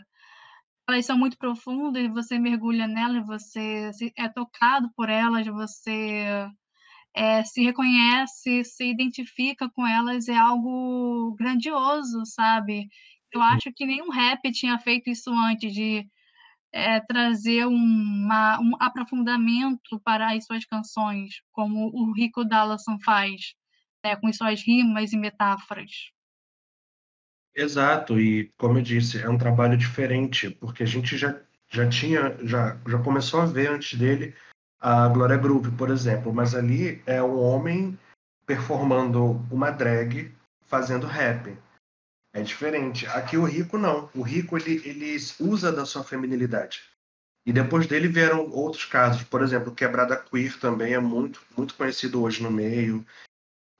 elas 0.87 1.05
são 1.05 1.17
muito 1.17 1.37
profundas, 1.37 2.07
você 2.11 2.39
mergulha 2.39 2.87
nelas, 2.87 3.25
você 3.25 3.91
é 4.15 4.29
tocado 4.29 4.89
por 4.95 5.09
elas, 5.09 5.45
você 5.47 6.47
é, 7.13 7.43
se 7.43 7.61
reconhece, 7.63 8.63
se 8.63 8.85
identifica 8.85 9.69
com 9.69 9.85
elas, 9.85 10.27
é 10.29 10.35
algo 10.37 11.35
grandioso, 11.37 12.25
sabe? 12.25 12.87
Eu 13.31 13.41
acho 13.41 13.71
que 13.73 13.85
nenhum 13.85 14.09
rap 14.09 14.51
tinha 14.51 14.79
feito 14.79 15.09
isso 15.09 15.29
antes, 15.31 15.73
de 15.73 16.07
é, 16.71 16.99
trazer 16.99 17.65
uma, 17.65 18.59
um 18.59 18.73
aprofundamento 18.79 19.99
para 20.03 20.33
as 20.33 20.45
suas 20.45 20.65
canções, 20.65 21.41
como 21.51 21.89
o 21.93 22.13
Rico 22.13 22.43
Dallison 22.43 22.97
faz, 22.99 23.55
né, 24.03 24.15
com 24.15 24.31
suas 24.31 24.61
rimas 24.61 25.13
e 25.13 25.17
metáforas. 25.17 26.11
Exato, 27.55 28.19
e 28.19 28.51
como 28.57 28.77
eu 28.77 28.83
disse, 28.83 29.19
é 29.19 29.27
um 29.27 29.37
trabalho 29.37 29.75
diferente, 29.75 30.49
porque 30.51 30.83
a 30.83 30.85
gente 30.85 31.17
já, 31.17 31.41
já 31.67 31.89
tinha, 31.89 32.37
já, 32.45 32.77
já 32.87 33.01
começou 33.01 33.41
a 33.41 33.45
ver 33.45 33.71
antes 33.71 33.97
dele 33.97 34.35
a 34.79 35.07
Glória 35.07 35.37
Groove, 35.37 35.71
por 35.71 35.89
exemplo, 35.89 36.31
mas 36.31 36.53
ali 36.53 37.01
é 37.07 37.21
um 37.21 37.39
homem 37.39 37.97
performando 38.45 39.43
uma 39.51 39.71
drag 39.71 40.31
fazendo 40.61 41.07
rap. 41.07 41.57
É 42.37 42.43
diferente. 42.43 43.07
Aqui 43.07 43.35
o 43.35 43.45
rico 43.45 43.79
não. 43.79 44.11
O 44.13 44.21
rico 44.21 44.55
ele, 44.55 44.79
ele 44.87 45.17
usa 45.39 45.71
da 45.71 45.87
sua 45.87 46.03
feminilidade. 46.03 46.83
E 47.43 47.51
depois 47.51 47.87
dele 47.87 48.07
vieram 48.07 48.47
outros 48.51 48.85
casos. 48.85 49.23
Por 49.23 49.41
exemplo, 49.41 49.73
Quebrada 49.73 50.15
Queer 50.15 50.59
também 50.59 50.93
é 50.93 50.99
muito, 50.99 51.41
muito 51.57 51.73
conhecido 51.73 52.21
hoje 52.21 52.43
no 52.43 52.51
meio. 52.51 53.03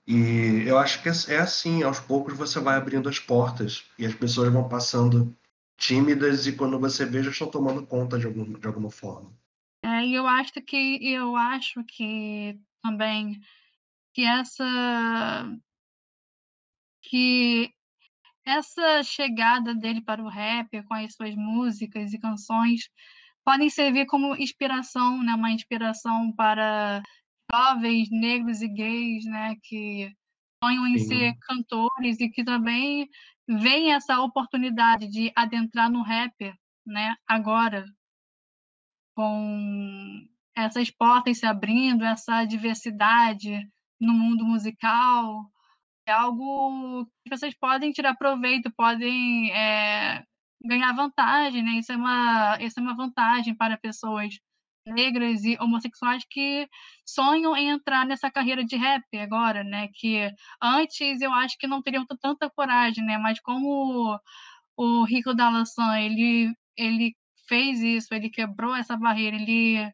E 0.08 0.64
eu 0.66 0.80
acho 0.80 1.04
que 1.04 1.10
é 1.32 1.38
assim, 1.38 1.84
aos 1.84 2.00
poucos 2.00 2.36
você 2.36 2.60
vai 2.60 2.78
abrindo 2.78 3.08
as 3.08 3.20
portas 3.20 3.86
e 3.96 4.08
as 4.08 4.16
pessoas 4.16 4.52
vão 4.52 4.68
passando 4.68 5.38
tímidas 5.78 6.48
e 6.48 6.54
quando 6.54 6.80
você 6.80 7.06
vê 7.06 7.22
já 7.22 7.30
estão 7.30 7.52
tomando 7.52 7.86
conta 7.86 8.18
de, 8.18 8.26
algum, 8.26 8.54
de 8.54 8.66
alguma 8.66 8.90
forma. 8.90 9.32
É, 9.84 10.04
e 10.04 10.16
eu 10.16 10.26
acho 10.26 10.54
que 10.54 11.14
eu 11.14 11.36
acho 11.36 11.84
que 11.84 12.60
também 12.82 13.40
que 14.16 14.24
essa 14.24 14.66
que 17.04 17.76
essa 18.48 19.04
chegada 19.04 19.75
dele 19.75 20.01
para 20.01 20.24
o 20.24 20.30
rap, 20.30 20.82
com 20.84 20.94
as 20.94 21.13
suas 21.13 21.36
músicas 21.36 22.13
e 22.13 22.20
canções, 22.20 22.82
podem 23.46 23.70
servir 23.70 24.06
como 24.08 24.36
inspiração, 24.36 25.22
né, 25.24 25.36
uma 25.36 25.51
inspiração 25.51 26.34
para 26.34 27.01
jovens 27.54 28.10
negros 28.12 28.62
e 28.62 28.68
gays, 28.68 29.25
né, 29.25 29.56
que 29.63 30.12
sonham 30.63 30.88
em 30.88 30.98
Sim. 30.98 31.08
ser 31.08 31.34
cantores 31.42 32.20
e 32.20 32.30
que 32.30 32.44
também 32.44 33.08
veem 33.48 33.94
essa 33.94 34.22
oportunidade 34.22 35.10
de 35.10 35.32
adentrar 35.36 35.89
no 35.92 36.01
rap, 36.01 36.34
né, 36.86 37.16
agora, 37.27 37.86
com 39.16 40.27
essas 40.56 40.89
portas 40.92 41.39
se 41.39 41.46
abrindo, 41.46 42.04
essa 42.04 42.46
diversidade 42.46 43.68
no 44.00 44.13
mundo 44.13 44.46
musical, 44.46 45.51
é 46.08 46.12
algo 46.14 47.06
que 47.24 47.30
vocês 47.30 47.54
podem 47.54 47.92
tirar 47.92 48.16
proveito, 48.16 48.72
podem 48.76 49.52
é, 49.52 50.24
ganhar 50.64 50.94
vantagem, 50.94 51.62
né? 51.62 51.72
Isso 51.72 51.92
é, 51.92 51.96
uma, 51.98 52.58
isso 52.62 52.80
é 52.80 52.84
uma 52.84 52.96
vantagem 52.96 53.54
para 53.56 53.78
pessoas 53.78 54.34
negras 54.86 55.44
e 55.44 55.58
homossexuais 55.60 56.24
que 56.30 56.68
sonham 57.06 57.56
em 57.58 57.70
entrar 57.70 58.06
nessa 58.06 58.32
carreira 58.32 58.64
de 58.64 58.78
rap 58.78 59.04
agora, 59.18 59.64
né? 59.64 59.90
Que 59.94 60.32
antes 60.62 61.22
eu 61.22 61.32
acho 61.34 61.58
que 61.58 61.68
não 61.68 61.82
teriam 61.82 62.06
tanta 62.22 62.50
coragem, 62.50 63.04
né? 63.06 63.18
Mas 63.18 63.40
como 63.42 64.18
o 64.78 65.04
Rico 65.04 65.34
Dalassan, 65.34 66.00
ele 66.00 66.54
ele 66.78 67.16
fez 67.48 67.82
isso, 67.82 68.14
ele 68.14 68.30
quebrou 68.30 68.76
essa 68.76 68.96
barreira, 68.96 69.36
ele 69.36 69.92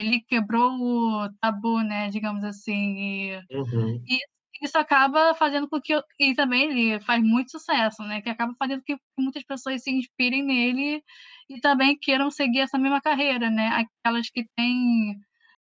ele 0.00 0.20
quebrou 0.22 0.72
o 0.80 1.28
tabu, 1.40 1.80
né? 1.82 2.10
Digamos 2.10 2.42
assim. 2.44 2.96
E, 2.98 3.36
uhum. 3.52 4.02
e 4.08 4.18
isso 4.66 4.78
acaba 4.78 5.34
fazendo 5.34 5.68
com 5.68 5.80
que 5.80 5.92
eu, 5.94 6.02
e 6.18 6.34
também 6.34 6.64
ele 6.70 7.00
faz 7.00 7.22
muito 7.22 7.50
sucesso, 7.50 8.02
né? 8.04 8.20
Que 8.22 8.30
acaba 8.30 8.54
fazendo 8.58 8.80
com 8.80 8.94
que 8.94 8.98
muitas 9.18 9.42
pessoas 9.44 9.82
se 9.82 9.90
inspirem 9.90 10.42
nele 10.44 11.02
e 11.48 11.60
também 11.60 11.98
queiram 11.98 12.30
seguir 12.30 12.60
essa 12.60 12.78
mesma 12.78 13.00
carreira, 13.00 13.50
né? 13.50 13.86
Aquelas 14.02 14.30
que 14.30 14.46
têm 14.56 15.16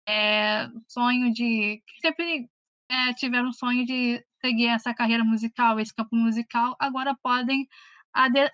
é, 0.08 0.68
sonho 0.88 1.32
de 1.32 1.82
que 1.86 2.00
sempre 2.00 2.48
é, 2.90 3.14
tiveram 3.14 3.52
sonho 3.52 3.86
de 3.86 4.24
seguir 4.40 4.68
essa 4.68 4.94
carreira 4.94 5.24
musical, 5.24 5.78
esse 5.80 5.94
campo 5.94 6.16
musical, 6.16 6.76
agora 6.80 7.16
podem 7.22 7.66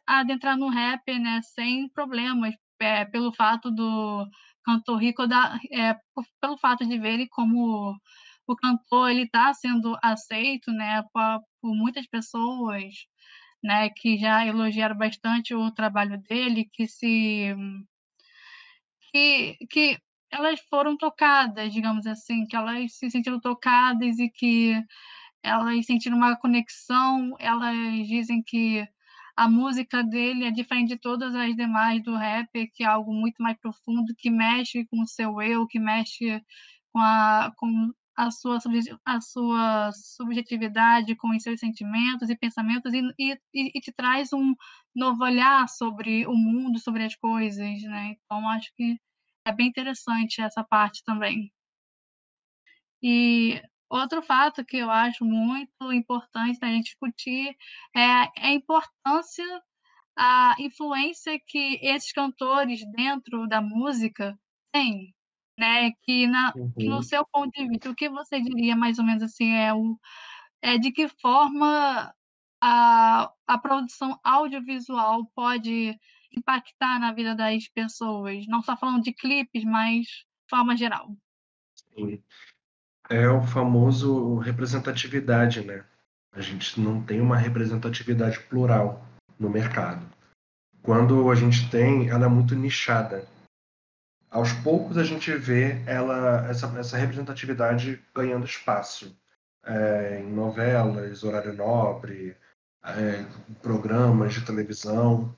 adentrar 0.07 0.57
no 0.59 0.69
rap, 0.69 1.03
né? 1.19 1.41
Sem 1.43 1.89
problemas, 1.91 2.55
é, 2.81 3.05
pelo 3.07 3.33
fato 3.33 3.71
do 3.71 4.27
cantor 4.65 4.99
Rico 4.99 5.27
da, 5.27 5.59
é, 5.73 5.97
pelo 6.41 6.59
fato 6.59 6.87
de 6.87 6.99
ver 6.99 7.15
ele 7.15 7.29
como 7.29 7.97
o 8.47 8.57
cantor 8.57 9.11
ele 9.11 9.23
está 9.25 9.53
sendo 9.55 9.97
aceito, 10.03 10.73
né, 10.73 11.03
por, 11.13 11.43
por 11.61 11.75
muitas 11.75 12.07
pessoas, 12.07 12.95
né, 13.63 13.91
que 13.91 14.19
já 14.19 14.47
elogiaram 14.47 14.97
bastante 14.97 15.55
o 15.55 15.71
trabalho 15.73 16.19
dele, 16.23 16.69
que 16.73 16.87
se 16.87 17.55
que, 19.13 19.57
que 19.71 19.99
elas 20.31 20.61
foram 20.69 20.97
tocadas, 20.97 21.73
digamos 21.73 22.07
assim, 22.07 22.47
que 22.47 22.57
elas 22.57 22.95
se 22.97 23.11
sentiram 23.11 23.41
tocadas 23.41 24.19
e 24.19 24.29
que 24.29 24.75
elas 25.43 25.87
sentiram 25.87 26.17
uma 26.17 26.37
conexão, 26.37 27.37
elas 27.39 27.77
dizem 28.09 28.43
que 28.43 28.87
a 29.37 29.49
música 29.49 30.03
dele 30.03 30.45
é 30.45 30.51
diferente 30.51 30.89
de 30.89 30.99
todas 30.99 31.35
as 31.35 31.55
demais 31.55 32.03
do 32.03 32.17
rap, 32.17 32.49
que 32.75 32.83
é 32.83 32.87
algo 32.87 33.13
muito 33.13 33.43
mais 33.43 33.57
profundo, 33.59 34.15
que 34.17 34.31
mexe 34.31 34.87
com 34.87 35.03
o 35.03 35.07
seu 35.07 35.41
eu, 35.43 35.67
que 35.67 35.79
mexe 35.79 36.43
com, 36.93 37.01
a, 37.01 37.53
com 37.57 37.93
a 38.17 38.31
sua, 38.31 38.59
a 39.05 39.21
sua 39.21 39.93
subjetividade 39.93 41.15
com 41.17 41.29
os 41.37 41.43
seus 41.43 41.61
sentimentos 41.61 42.31
e 42.31 42.37
pensamentos 42.37 42.93
e, 42.95 43.03
e, 43.19 43.39
e 43.53 43.81
te 43.81 43.93
traz 43.93 44.33
um 44.33 44.55
novo 44.95 45.23
olhar 45.23 45.69
sobre 45.69 46.27
o 46.27 46.35
mundo, 46.35 46.79
sobre 46.79 47.05
as 47.05 47.15
coisas, 47.15 47.83
né? 47.83 48.17
Então, 48.25 48.49
acho 48.49 48.73
que 48.75 48.99
é 49.45 49.53
bem 49.53 49.69
interessante 49.69 50.41
essa 50.41 50.65
parte 50.65 51.05
também. 51.05 51.53
E 53.03 53.63
outro 53.91 54.23
fato 54.23 54.65
que 54.65 54.79
eu 54.79 54.91
acho 54.91 55.25
muito 55.25 55.93
importante 55.93 56.59
da 56.59 56.69
gente 56.69 56.87
discutir 56.87 57.57
é 57.95 58.03
a 58.39 58.53
importância, 58.53 59.45
a 60.17 60.57
influência 60.59 61.39
que 61.47 61.79
esses 61.83 62.13
cantores 62.13 62.81
dentro 62.93 63.47
da 63.47 63.61
música 63.61 64.39
têm 64.73 65.15
né, 65.59 65.93
que 66.03 66.27
na 66.27 66.53
que 66.79 66.89
no 66.89 66.97
Uhum. 66.97 67.03
seu 67.03 67.27
ponto 67.27 67.51
de 67.53 67.69
vista, 67.69 67.91
o 67.91 67.95
que 67.95 68.09
você 68.09 68.41
diria 68.41 68.77
mais 68.77 68.99
ou 68.99 69.05
menos, 69.05 69.23
assim, 69.23 69.53
é 69.55 69.73
o 69.75 69.99
é 70.63 70.79
de 70.79 70.91
que 70.93 71.09
forma 71.09 72.13
a 72.63 73.33
a 73.47 73.59
produção 73.59 74.19
audiovisual 74.25 75.27
pode 75.35 75.97
impactar 76.37 76.99
na 77.01 77.13
vida 77.13 77.35
das 77.35 77.69
pessoas? 77.69 78.47
Não 78.49 78.63
só 78.63 78.77
falando 78.77 79.03
de 79.03 79.13
clipes, 79.13 79.65
mas 79.65 80.07
de 80.07 80.51
forma 80.51 80.77
geral. 80.77 81.09
Sim. 81.95 82.23
É 83.09 83.29
o 83.29 83.43
famoso 83.43 84.37
representatividade, 84.39 85.65
né. 85.65 85.85
A 86.33 86.41
gente 86.41 86.81
não 86.81 87.03
tem 87.03 87.21
uma 87.21 87.37
representatividade 87.37 88.41
plural 88.41 89.07
no 89.39 89.49
mercado. 89.49 90.07
Quando 90.83 91.31
a 91.31 91.35
gente 91.35 91.71
tem, 91.71 92.09
ela 92.09 92.27
é 92.27 92.29
muito 92.29 92.55
nichada. 92.55 93.27
Aos 94.31 94.53
poucos 94.53 94.99
a 94.99 95.05
gente 95.05 95.33
vê 95.35 95.83
ela 95.87 96.47
essa 96.49 96.67
essa 96.79 96.97
representatividade 96.97 98.03
ganhando 98.15 98.45
espaço, 98.45 99.17
eh, 99.65 100.21
em 100.21 100.31
novelas, 100.31 101.23
horário 101.23 101.53
nobre, 101.55 102.37
eh, 102.85 103.25
programas 103.63 104.35
de 104.35 104.45
televisão. 104.45 105.35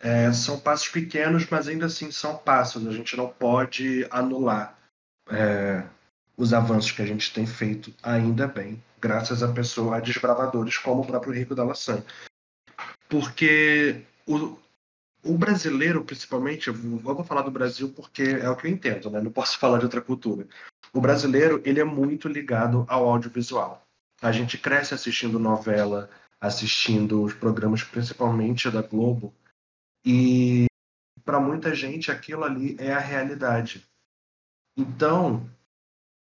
Eh, 0.00 0.32
são 0.32 0.58
passos 0.58 0.88
pequenos, 0.88 1.46
mas 1.48 1.68
ainda 1.68 1.86
assim 1.86 2.10
são 2.10 2.36
passos, 2.36 2.86
a 2.86 2.92
gente 2.92 3.16
não 3.16 3.28
pode 3.28 4.06
anular, 4.10 4.76
os 6.36 6.52
avanços 6.52 6.90
que 6.90 7.02
a 7.02 7.06
gente 7.06 7.32
tem 7.32 7.46
feito, 7.46 7.94
ainda 8.02 8.48
bem, 8.48 8.82
graças 9.00 9.42
a 9.42 9.52
pessoa 9.52 9.96
a 9.96 10.00
desbravadores 10.00 10.76
como 10.78 11.02
o 11.02 11.06
próprio 11.06 11.32
Rico 11.32 11.54
da 11.54 11.62
Laçã. 11.62 12.02
Porque 13.08 14.02
o 14.26 14.58
o 15.22 15.36
brasileiro, 15.36 16.04
principalmente, 16.04 16.68
eu 16.68 16.74
vou 16.74 17.24
falar 17.24 17.42
do 17.42 17.50
Brasil 17.50 17.92
porque 17.92 18.22
é 18.22 18.48
o 18.48 18.56
que 18.56 18.66
eu 18.66 18.70
entendo, 18.70 19.10
né, 19.10 19.20
não 19.20 19.30
posso 19.30 19.58
falar 19.58 19.78
de 19.78 19.84
outra 19.84 20.00
cultura. 20.00 20.46
O 20.92 21.00
brasileiro, 21.00 21.60
ele 21.64 21.80
é 21.80 21.84
muito 21.84 22.28
ligado 22.28 22.84
ao 22.88 23.08
audiovisual. 23.08 23.86
A 24.22 24.32
gente 24.32 24.58
cresce 24.58 24.94
assistindo 24.94 25.38
novela, 25.38 26.10
assistindo 26.40 27.22
os 27.22 27.34
programas, 27.34 27.82
principalmente 27.82 28.70
da 28.70 28.82
Globo, 28.82 29.34
e 30.04 30.66
para 31.24 31.38
muita 31.38 31.74
gente 31.74 32.10
aquilo 32.10 32.44
ali 32.44 32.76
é 32.78 32.92
a 32.92 32.98
realidade. 32.98 33.86
Então, 34.76 35.48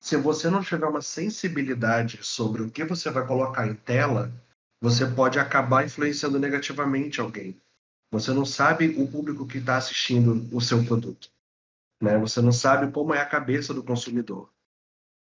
se 0.00 0.16
você 0.16 0.48
não 0.48 0.62
tiver 0.62 0.86
uma 0.86 1.02
sensibilidade 1.02 2.22
sobre 2.22 2.62
o 2.62 2.70
que 2.70 2.84
você 2.84 3.10
vai 3.10 3.26
colocar 3.26 3.66
em 3.66 3.74
tela, 3.74 4.32
você 4.80 5.06
pode 5.06 5.38
acabar 5.38 5.84
influenciando 5.84 6.38
negativamente 6.38 7.20
alguém. 7.20 7.60
Você 8.14 8.32
não 8.32 8.44
sabe 8.44 8.94
o 8.96 9.08
público 9.08 9.44
que 9.44 9.58
está 9.58 9.76
assistindo 9.76 10.48
o 10.56 10.60
seu 10.60 10.84
produto, 10.84 11.28
né? 12.00 12.16
Você 12.18 12.40
não 12.40 12.52
sabe 12.52 12.92
como 12.92 13.12
é 13.12 13.18
a 13.18 13.26
cabeça 13.26 13.74
do 13.74 13.82
consumidor. 13.82 14.48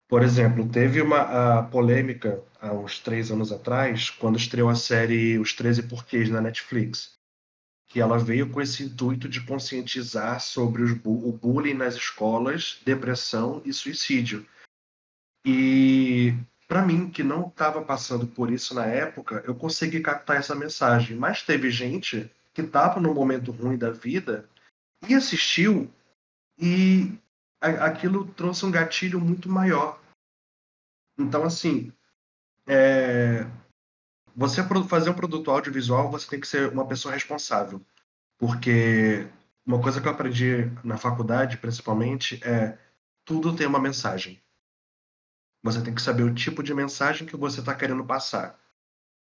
Por 0.08 0.22
exemplo, 0.22 0.66
teve 0.66 1.02
uma 1.02 1.64
polêmica 1.64 2.42
há 2.58 2.72
uns 2.72 2.98
três 2.98 3.30
anos 3.30 3.52
atrás, 3.52 4.08
quando 4.08 4.38
estreou 4.38 4.70
a 4.70 4.74
série 4.74 5.38
Os 5.38 5.52
13 5.52 5.82
Porquês 5.82 6.30
na 6.30 6.40
Netflix, 6.40 7.18
que 7.88 8.00
ela 8.00 8.18
veio 8.18 8.48
com 8.48 8.58
esse 8.58 8.84
intuito 8.84 9.28
de 9.28 9.42
conscientizar 9.42 10.40
sobre 10.40 10.82
os, 10.82 10.92
o 11.04 11.30
bullying 11.30 11.74
nas 11.74 11.94
escolas, 11.94 12.80
depressão 12.86 13.60
e 13.66 13.72
suicídio. 13.74 14.46
E 15.44 16.32
para 16.66 16.80
mim, 16.80 17.10
que 17.10 17.22
não 17.22 17.48
estava 17.48 17.82
passando 17.82 18.26
por 18.26 18.50
isso 18.50 18.74
na 18.74 18.86
época, 18.86 19.44
eu 19.46 19.54
consegui 19.54 20.00
captar 20.00 20.38
essa 20.38 20.54
mensagem. 20.54 21.18
Mas 21.18 21.42
teve 21.42 21.70
gente 21.70 22.30
que 22.58 22.62
estava 22.66 22.98
num 22.98 23.14
momento 23.14 23.52
ruim 23.52 23.78
da 23.78 23.92
vida 23.92 24.48
e 25.08 25.14
assistiu 25.14 25.88
e 26.58 27.16
aquilo 27.60 28.26
trouxe 28.32 28.66
um 28.66 28.70
gatilho 28.70 29.20
muito 29.20 29.48
maior. 29.48 30.00
Então, 31.16 31.44
assim, 31.44 31.92
é... 32.66 33.46
você 34.34 34.60
fazer 34.88 35.10
um 35.10 35.14
produto 35.14 35.52
audiovisual, 35.52 36.10
você 36.10 36.28
tem 36.28 36.40
que 36.40 36.48
ser 36.48 36.72
uma 36.72 36.84
pessoa 36.84 37.14
responsável. 37.14 37.80
Porque 38.36 39.28
uma 39.64 39.80
coisa 39.80 40.00
que 40.00 40.08
eu 40.08 40.12
aprendi 40.12 40.64
na 40.82 40.96
faculdade, 40.96 41.58
principalmente, 41.58 42.40
é 42.44 42.76
tudo 43.24 43.54
tem 43.54 43.68
uma 43.68 43.80
mensagem. 43.80 44.42
Você 45.62 45.80
tem 45.80 45.94
que 45.94 46.02
saber 46.02 46.24
o 46.24 46.34
tipo 46.34 46.60
de 46.64 46.74
mensagem 46.74 47.26
que 47.26 47.36
você 47.36 47.60
está 47.60 47.72
querendo 47.72 48.04
passar. 48.04 48.58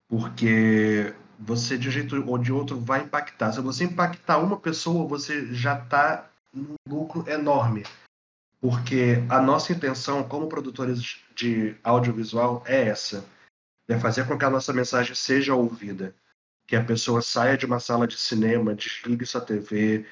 Porque 0.08 1.14
você 1.40 1.78
de 1.78 1.88
um 1.90 1.92
jeito 1.92 2.30
ou 2.30 2.38
de 2.38 2.52
outro 2.52 2.80
vai 2.80 3.02
impactar. 3.04 3.52
Se 3.52 3.62
você 3.62 3.84
impactar 3.84 4.40
uma 4.40 4.58
pessoa, 4.58 5.08
você 5.08 5.54
já 5.54 5.78
está 5.78 6.30
num 6.54 6.76
lucro 6.88 7.28
enorme. 7.30 7.84
Porque 8.62 9.24
a 9.30 9.42
nossa 9.42 9.74
intenção 9.74 10.24
como 10.24 10.48
produtores 10.48 11.20
de 11.36 11.76
audiovisual 11.84 12.64
é 12.66 12.88
essa: 12.88 13.26
é 13.88 14.00
fazer 14.00 14.28
com 14.28 14.38
que 14.38 14.46
a 14.46 14.50
nossa 14.50 14.74
mensagem 14.74 15.14
seja 15.14 15.54
ouvida. 15.54 16.16
Que 16.68 16.76
a 16.76 16.84
pessoa 16.84 17.22
saia 17.22 17.58
de 17.58 17.66
uma 17.66 17.80
sala 17.80 18.08
de 18.08 18.18
cinema, 18.18 18.74
desligue 18.74 19.26
sua 19.26 19.42
TV, 19.42 20.06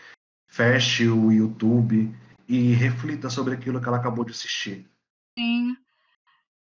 feche 0.48 1.08
o 1.08 1.32
YouTube 1.32 2.16
e 2.48 2.74
reflita 2.74 3.30
sobre 3.30 3.56
aquilo 3.56 3.82
que 3.82 3.88
ela 3.88 3.98
acabou 3.98 4.24
de 4.24 4.32
assistir. 4.32 4.86
Sim. 5.38 5.76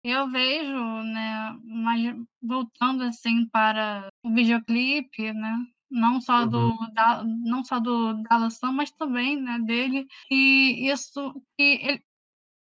Eu 0.04 0.30
vejo, 0.30 1.04
né, 1.04 1.58
mas 1.62 2.16
voltando, 2.42 3.04
assim, 3.04 3.46
para 3.50 4.10
o 4.24 4.34
videoclipe, 4.34 5.34
né, 5.34 5.58
não 5.92 6.22
só 6.22 6.46
Uhum. 6.46 6.46
do 6.46 6.78
da 6.94 7.22
não 7.26 7.64
só 7.66 7.80
do 7.82 8.14
da 8.24 8.38
mas 8.72 8.92
também, 8.92 9.42
né, 9.42 9.60
dele, 9.60 10.06
e 10.32 10.90
isso 10.90 11.34
que 11.58 11.64
ele 11.84 12.02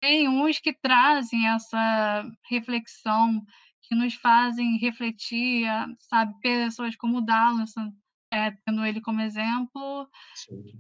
tem 0.01 0.29
uns 0.29 0.59
que 0.59 0.73
trazem 0.73 1.47
essa 1.49 2.23
reflexão, 2.49 3.43
que 3.83 3.95
nos 3.95 4.15
fazem 4.15 4.77
refletir, 4.79 5.65
sabe, 5.99 6.33
pessoas 6.41 6.95
como 6.97 7.19
o 7.19 7.21
Dallasson, 7.21 7.91
eh, 8.33 8.51
tendo 8.65 8.85
ele 8.85 9.01
como 9.01 9.21
exemplo, 9.21 10.09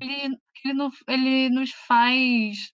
ele 0.01 0.37
ele 0.65 0.75
ele 1.07 1.49
nos 1.49 1.71
faz 1.87 2.71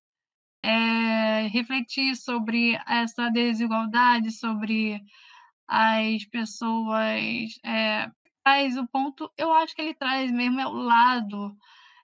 é, 0.65 1.47
refletir 1.47 2.15
sobre 2.15 2.75
essa 2.87 3.29
desigualdade, 3.29 4.31
sobre 4.31 4.99
as 5.67 6.25
pessoas. 6.25 7.59
É, 7.63 8.09
traz 8.43 8.75
o 8.75 8.87
ponto, 8.87 9.31
eu 9.37 9.53
acho 9.53 9.75
que 9.75 9.81
ele 9.81 9.93
traz 9.93 10.31
mesmo 10.31 10.59
é 10.59 10.67
o 10.67 10.71
lado 10.71 11.55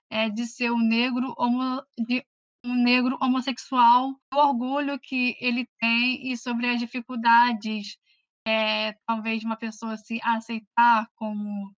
é, 0.08 0.28
de 0.28 0.46
ser 0.46 0.70
um 0.70 0.78
negro, 0.78 1.34
homo, 1.36 1.82
de 1.98 2.24
um 2.64 2.74
negro 2.74 3.18
homossexual, 3.20 4.14
o 4.32 4.36
orgulho 4.36 4.98
que 5.00 5.36
ele 5.40 5.68
tem 5.80 6.30
e 6.30 6.36
sobre 6.36 6.68
as 6.68 6.78
dificuldades, 6.78 7.98
é, 8.46 8.92
talvez 9.06 9.42
uma 9.42 9.56
pessoa 9.56 9.96
se 9.96 10.20
aceitar 10.22 11.08
como 11.16 11.74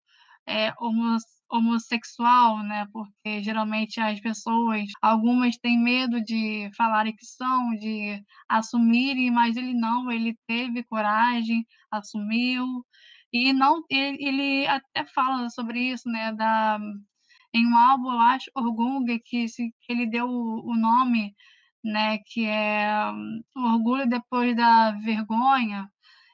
é, 0.46 0.74
homossexual, 0.78 1.33
né? 2.62 2.86
Porque 2.92 3.42
geralmente 3.42 4.00
as 4.00 4.20
pessoas, 4.20 4.84
algumas 5.02 5.56
têm 5.58 5.78
medo 5.78 6.20
de 6.22 6.70
falarem 6.76 7.14
que 7.16 7.24
são, 7.26 7.70
de 7.76 8.22
assumirem, 8.48 9.30
mas 9.30 9.56
ele 9.56 9.74
não, 9.74 10.10
ele 10.10 10.36
teve 10.46 10.82
coragem, 10.84 11.66
assumiu 11.90 12.84
e 13.32 13.52
não 13.52 13.82
ele, 13.90 14.18
ele 14.24 14.66
até 14.66 15.04
fala 15.06 15.48
sobre 15.50 15.80
isso, 15.90 16.08
né? 16.08 16.32
Da 16.32 16.78
em 17.54 17.66
um 17.66 17.76
álbum, 17.76 18.12
eu 18.12 18.20
acho, 18.20 18.50
Orgung, 18.54 19.04
que, 19.24 19.48
se, 19.48 19.72
ele 19.88 20.06
deu 20.06 20.26
o, 20.28 20.72
o 20.72 20.76
nome, 20.76 21.34
né? 21.84 22.18
Que 22.26 22.46
é 22.46 23.10
o 23.56 23.60
Orgulho 23.60 24.08
depois 24.08 24.56
da 24.56 24.92
Vergonha 24.92 25.88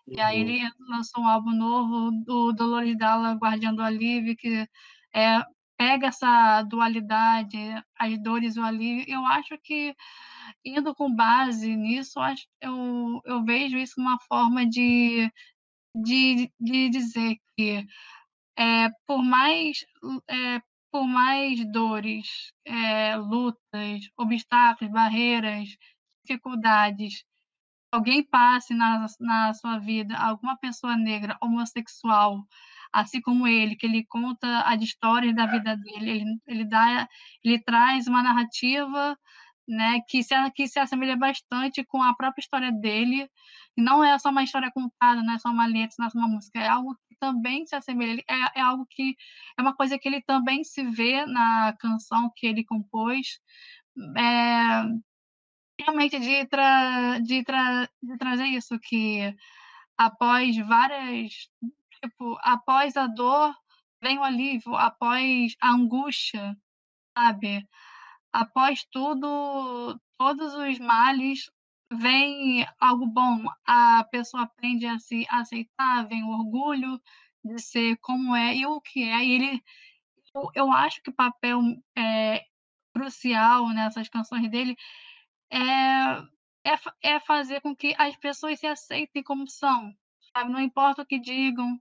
e 0.07 0.21
aí 0.21 0.43
Uhum. 0.43 0.49
ele 0.49 0.71
lançou 0.89 1.23
um 1.23 1.29
álbum 1.29 1.53
novo, 1.53 2.11
do 2.25 2.53
Dolores 2.53 2.97
Dalla, 2.99 3.35
Guardiã 3.35 3.73
do 3.75 3.83
Alívio, 3.83 4.37
que 4.37 4.67
é, 5.15 5.43
pega 5.77 6.09
essa 6.09 6.63
dualidade, 6.63 7.57
as 7.99 8.23
dores 8.23 8.57
o 8.57 8.63
alívio. 8.63 9.05
Eu 9.09 9.25
acho 9.27 9.59
que, 9.63 9.95
indo 10.65 10.95
com 10.95 11.15
base 11.15 11.75
nisso, 11.77 12.21
eu, 12.61 13.21
eu 13.25 13.45
vejo 13.45 13.79
isso 13.79 14.01
uma 14.01 14.19
forma 14.29 14.67
de, 14.67 15.31
de, 15.95 16.53
de 16.61 16.89
dizer 16.91 17.37
que, 17.57 17.87
é, 18.59 18.89
por 19.07 19.23
mais. 19.23 19.85
É, 20.29 20.61
por 20.93 21.07
mais 21.07 21.65
dores, 21.71 22.53
é, 22.65 23.15
lutas, 23.17 24.11
obstáculos, 24.19 24.93
barreiras, 24.93 25.69
dificuldades 26.25 27.25
alguém 27.93 28.23
passe 28.23 28.75
na, 28.75 29.07
na 29.19 29.55
sua 29.55 29.79
vida 29.79 30.17
alguma 30.17 30.57
pessoa 30.57 30.97
negra 30.97 31.37
homossexual, 31.43 32.45
assim 32.93 33.21
como 33.21 33.47
ele, 33.47 33.77
que 33.77 33.87
ele 33.87 34.05
conta 34.07 34.63
as 34.63 34.83
histórias 34.83 35.35
da 35.35 35.47
vida 35.47 35.77
dele, 35.77 36.11
ele, 36.11 36.25
ele 36.47 36.65
dá, 36.65 37.09
ele 37.45 37.59
traz 37.61 38.07
uma 38.07 38.23
narrativa, 38.23 39.17
né, 39.69 40.01
que 40.09 40.23
se 40.23 40.35
que 40.53 40.67
se 40.69 40.79
assemelha 40.81 41.17
bastante 41.17 41.85
com 41.85 42.03
a 42.03 42.15
própria 42.15 42.43
história 42.43 42.73
dele. 42.73 43.31
Não 43.77 44.03
é 44.05 44.19
só 44.19 44.31
uma 44.31 44.43
história 44.43 44.71
contada, 44.73 45.23
não 45.23 45.35
é 45.35 45.39
só 45.39 45.51
uma 45.51 45.67
letra, 45.67 45.97
não 45.99 46.07
é 46.07 46.11
só 46.11 46.19
uma 46.19 46.29
música, 46.29 46.59
é 46.59 46.69
algo 46.69 46.95
que 47.09 47.17
também 47.21 47.65
se 47.67 47.77
assemelha, 47.77 48.23
é, 48.29 48.61
é 48.61 48.63
algo 48.63 48.87
que 48.91 49.17
é 49.59 49.63
uma 49.63 49.75
coisa 49.75 49.99
que 49.99 50.09
ele 50.09 50.23
também 50.23 50.65
se 50.65 50.83
vê 50.85 51.25
na 51.27 51.75
canção 51.79 52.31
que 52.37 52.47
ele 52.47 52.65
compôs. 52.65 53.41
É, 54.17 54.85
realmente 55.81 56.19
de, 56.19 56.47
tra, 56.47 57.19
de, 57.21 57.43
tra, 57.45 57.89
de 58.03 58.19
trazer 58.19 58.47
isso, 58.47 58.79
que 58.81 59.35
após 59.97 60.57
várias, 60.59 61.49
tipo, 62.03 62.39
após 62.43 62.97
a 62.97 63.07
dor 63.07 63.55
vem 64.03 64.19
o 64.19 64.23
alívio, 64.23 64.75
após 64.77 65.55
a 65.61 65.71
angústia, 65.71 66.57
sabe? 67.17 67.67
Após 68.33 68.85
tudo, 68.91 70.01
todos 70.19 70.55
os 70.55 70.79
males, 70.79 71.51
vem 71.93 72.67
algo 72.79 73.07
bom. 73.07 73.45
A 73.67 74.05
pessoa 74.11 74.45
aprende 74.45 74.87
a 74.87 74.99
se 74.99 75.27
aceitar, 75.31 76.07
vem 76.09 76.23
o 76.25 76.31
orgulho 76.31 77.01
de 77.45 77.59
ser 77.61 77.97
como 77.99 78.35
é 78.37 78.55
e 78.57 78.67
o 78.67 78.81
que 78.81 79.03
é. 79.03 79.25
E 79.25 79.33
ele, 79.33 79.65
eu, 80.35 80.51
eu 80.55 80.73
acho 80.73 81.03
que 81.03 81.11
o 81.11 81.15
papel 81.15 81.61
é, 81.97 82.45
crucial 82.95 83.69
nessas 83.71 84.09
canções 84.09 84.51
dele 84.51 84.77
é, 85.51 85.59
é, 86.65 86.79
é 87.03 87.21
fazer 87.21 87.61
com 87.61 87.75
que 87.75 87.95
as 87.99 88.17
pessoas 88.17 88.61
se 88.61 88.67
aceitem 88.67 89.23
como 89.23 89.49
são, 89.49 89.95
sabe? 90.37 90.53
Não 90.53 90.61
importa 90.61 91.03
o 91.03 91.07
que 91.07 91.19
digam, 91.19 91.81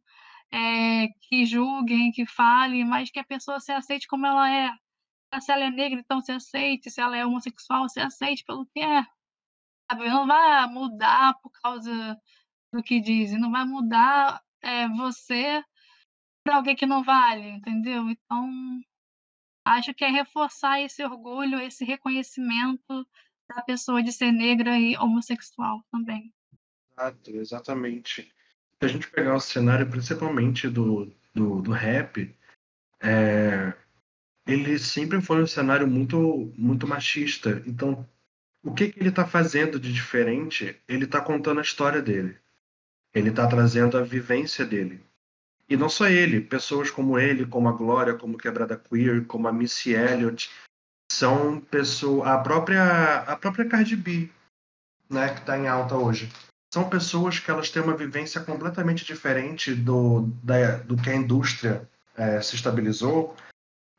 é, 0.52 1.08
que 1.22 1.46
julguem, 1.46 2.12
que 2.12 2.26
falem, 2.26 2.86
mas 2.86 3.12
que 3.12 3.20
a 3.20 3.24
pessoa 3.24 3.60
se 3.60 3.72
aceite 3.72 4.08
como 4.08 4.26
ela 4.26 4.52
é. 4.52 4.72
Se 5.42 5.52
ela 5.52 5.66
é 5.66 5.70
negra, 5.70 6.00
então 6.00 6.22
se 6.22 6.32
aceite. 6.32 6.90
Se 6.90 7.00
ela 7.02 7.16
é 7.18 7.26
homossexual, 7.26 7.88
se 7.90 8.00
aceite 8.00 8.44
pelo 8.44 8.66
que 8.68 8.80
é. 8.80 9.04
Sabe? 9.92 10.10
Não 10.10 10.26
vai 10.28 10.68
mudar 10.68 11.36
por 11.42 11.52
causa 11.62 12.20
do 12.74 12.82
que 12.82 13.00
dizem. 13.00 13.40
Não 13.40 13.52
vai 13.52 13.66
mudar 13.66 14.42
é, 14.62 14.88
você 14.90 15.64
para 16.44 16.56
alguém 16.58 16.76
que 16.76 16.86
não 16.86 17.04
vale, 17.04 17.48
entendeu? 17.48 18.10
Então, 18.10 18.82
acho 19.66 19.94
que 19.94 20.04
é 20.04 20.10
reforçar 20.10 20.82
esse 20.82 21.04
orgulho, 21.04 21.60
esse 21.60 21.86
reconhecimento 21.86 23.08
da 23.48 23.62
pessoa 23.62 24.02
de 24.02 24.12
ser 24.12 24.32
negra 24.32 24.80
e 24.80 24.98
homossexual 24.98 25.84
também. 25.92 26.34
Exato, 26.92 27.32
exatamente. 27.32 28.34
Se 28.82 28.86
a 28.86 28.88
gente 28.88 29.10
pegar 29.10 29.36
o 29.36 29.42
cenário 29.42 29.90
principalmente 29.90 30.70
do, 30.70 31.12
do, 31.34 31.62
do 31.62 31.72
rap, 31.72 32.34
é, 33.02 33.74
ele 34.48 34.80
sempre 34.80 35.22
foi 35.22 35.44
um 35.44 35.48
cenário 35.48 35.88
muito, 35.88 36.54
muito 36.58 36.88
machista. 36.88 37.62
Então, 37.66 38.08
o 38.64 38.74
que, 38.74 38.90
que 38.90 39.00
ele 39.00 39.10
está 39.10 39.26
fazendo 39.26 39.80
de 39.80 39.94
diferente? 39.94 40.76
Ele 40.88 41.06
está 41.06 41.22
contando 41.22 41.60
a 41.60 41.64
história 41.64 42.02
dele. 42.02 42.38
Ele 43.14 43.30
está 43.30 43.48
trazendo 43.48 43.98
a 43.98 44.02
vivência 44.02 44.66
dele. 44.66 45.04
E 45.68 45.78
não 45.78 45.88
só 45.88 46.08
ele, 46.08 46.42
pessoas 46.42 46.90
como 46.90 47.20
ele, 47.20 47.46
como 47.46 47.70
a 47.70 47.72
Glória, 47.72 48.16
como 48.16 48.38
Quebrada 48.38 48.76
Queer, 48.76 49.26
como 49.26 49.48
a 49.48 49.54
Missy 49.54 49.94
Elliott, 49.94 50.50
são 51.12 51.62
pessoas. 51.62 52.28
A 52.28 52.38
própria, 52.40 53.18
a 53.20 53.36
própria 53.36 53.68
Cardi 53.68 53.96
B, 53.96 54.30
né, 55.10 55.34
que 55.34 55.42
está 55.42 55.58
em 55.58 55.68
alta 55.68 55.96
hoje. 55.96 56.30
São 56.72 56.88
pessoas 56.88 57.40
que 57.40 57.50
elas 57.50 57.70
têm 57.70 57.82
uma 57.82 57.98
vivência 57.98 58.42
completamente 58.42 59.04
diferente 59.04 59.74
do, 59.74 60.30
da, 60.44 60.78
do 60.78 60.96
que 60.96 61.10
a 61.10 61.16
indústria 61.16 61.90
é, 62.16 62.40
se 62.42 62.56
estabilizou 62.56 63.36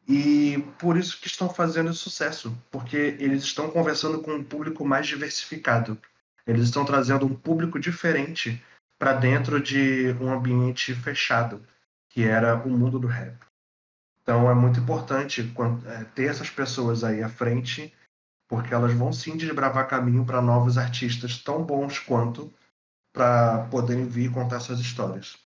e 0.09 0.59
por 0.79 0.97
isso 0.97 1.21
que 1.21 1.27
estão 1.27 1.49
fazendo 1.49 1.93
sucesso, 1.93 2.57
porque 2.71 3.17
eles 3.19 3.45
estão 3.45 3.71
conversando 3.71 4.21
com 4.21 4.33
um 4.33 4.45
público 4.45 4.85
mais 4.85 5.07
diversificado. 5.07 5.99
Eles 6.47 6.65
estão 6.65 6.85
trazendo 6.85 7.27
um 7.27 7.35
público 7.35 7.79
diferente 7.79 8.63
para 8.99 9.13
dentro 9.13 9.61
de 9.61 10.15
um 10.21 10.33
ambiente 10.33 10.95
fechado, 10.95 11.65
que 12.09 12.25
era 12.25 12.57
o 12.57 12.71
mundo 12.71 12.99
do 12.99 13.07
rap. 13.07 13.37
Então 14.23 14.51
é 14.51 14.55
muito 14.55 14.81
importante 14.81 15.49
é, 15.87 16.05
ter 16.15 16.25
essas 16.25 16.51
pessoas 16.51 17.03
aí 17.03 17.23
à 17.23 17.29
frente, 17.29 17.93
porque 18.51 18.75
elas 18.75 18.93
vão 18.93 19.13
sim 19.13 19.37
desbravar 19.37 19.87
caminho 19.87 20.27
para 20.27 20.43
novos 20.43 20.77
artistas 20.77 21.39
tão 21.39 21.65
bons 21.65 22.01
quanto 22.01 22.53
para 23.13 23.69
poderem 23.69 24.07
vir 24.07 24.33
contar 24.33 24.59
suas 24.59 24.81
histórias. 24.81 25.39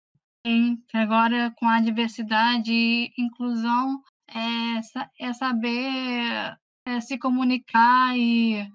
Sim, 0.47 0.81
agora 0.95 1.53
com 1.57 1.67
a 1.67 1.81
diversidade 1.81 2.73
e 2.73 3.13
inclusão 3.19 4.01
é, 4.29 5.27
é 5.27 5.33
saber 5.33 6.57
é, 6.87 7.01
se 7.01 7.19
comunicar 7.19 8.17
e 8.17 8.71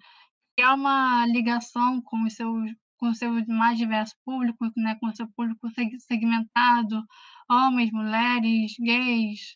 criar 0.56 0.74
uma 0.74 1.26
ligação 1.28 2.02
com 2.02 2.24
os 2.24 2.34
seus 2.34 2.72
com 3.00 3.10
o 3.10 3.16
seu 3.16 3.32
mais 3.48 3.78
diverso 3.78 4.16
público, 4.26 4.72
né, 4.76 4.98
com 5.00 5.06
o 5.06 5.16
seu 5.16 5.28
público 5.36 5.70
segmentado, 6.00 7.06
homens, 7.48 7.92
mulheres, 7.92 8.74
gays, 8.80 9.56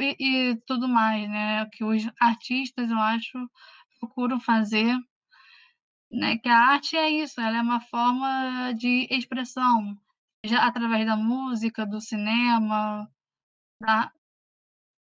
e, 0.00 0.16
e 0.52 0.56
tudo 0.66 0.88
mais, 0.88 1.28
né? 1.28 1.66
Que 1.72 1.84
os 1.84 2.02
artistas, 2.20 2.90
eu 2.90 2.98
acho, 2.98 3.50
procuram 4.06 4.40
fazer, 4.40 4.96
né? 6.10 6.38
Que 6.38 6.48
a 6.48 6.58
arte 6.58 6.96
é 6.96 7.10
isso, 7.10 7.40
ela 7.40 7.58
é 7.58 7.62
uma 7.62 7.80
forma 7.80 8.72
de 8.74 9.06
expressão, 9.10 9.98
já 10.44 10.66
através 10.66 11.06
da 11.06 11.16
música, 11.16 11.84
do 11.84 12.00
cinema, 12.00 13.10
da, 13.80 14.12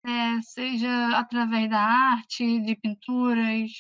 é, 0.05 0.41
seja 0.41 1.17
através 1.17 1.69
da 1.69 1.79
arte, 1.79 2.61
de 2.61 2.75
pinturas. 2.75 3.71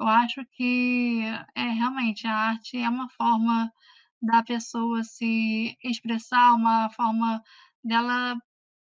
Eu 0.00 0.08
acho 0.08 0.44
que 0.52 1.22
é 1.54 1.62
realmente 1.62 2.26
a 2.26 2.34
arte 2.34 2.78
é 2.78 2.88
uma 2.88 3.08
forma 3.10 3.72
da 4.20 4.42
pessoa 4.42 5.02
se 5.04 5.76
expressar, 5.82 6.54
uma 6.54 6.90
forma 6.90 7.42
dela 7.84 8.36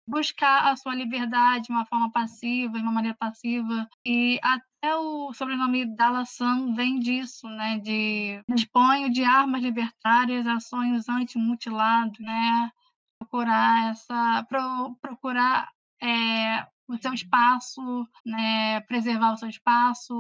buscar 0.07 0.71
a 0.71 0.75
sua 0.77 0.95
liberdade 0.95 1.65
de 1.65 1.71
uma 1.71 1.85
forma 1.85 2.11
passiva, 2.11 2.77
de 2.77 2.83
uma 2.83 2.91
maneira 2.91 3.17
passiva. 3.17 3.87
E 4.05 4.39
até 4.87 4.95
o 4.95 5.33
sobrenome 5.33 5.85
Dalassan 5.85 6.73
vem 6.73 6.99
disso, 6.99 7.47
né? 7.49 7.77
De 7.79 8.41
disponho 8.47 9.11
de 9.11 9.23
armas 9.23 9.61
libertárias 9.61 10.47
a 10.47 10.59
sonhos 10.61 11.09
anti-mutilados, 11.09 12.17
né? 12.19 12.71
Procurar 13.19 13.91
essa, 13.91 14.45
pro, 14.47 14.95
procurar 15.01 15.69
é, 16.01 16.65
o 16.87 16.97
seu 17.01 17.13
espaço, 17.13 18.07
né? 18.25 18.79
Preservar 18.81 19.33
o 19.33 19.37
seu 19.37 19.49
espaço 19.49 20.15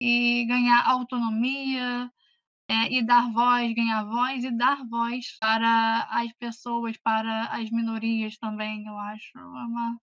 e 0.00 0.44
ganhar 0.46 0.86
autonomia, 0.86 2.10
é, 2.68 2.92
e 2.92 3.04
dar 3.04 3.28
voz, 3.32 3.74
ganhar 3.74 4.04
voz 4.04 4.44
e 4.44 4.50
dar 4.52 4.84
voz 4.86 5.36
para 5.40 6.04
as 6.10 6.32
pessoas, 6.34 6.96
para 6.98 7.46
as 7.46 7.68
minorias 7.70 8.38
também, 8.38 8.86
eu 8.86 8.96
acho. 8.96 9.36
É, 9.36 9.42
uma, 9.42 10.00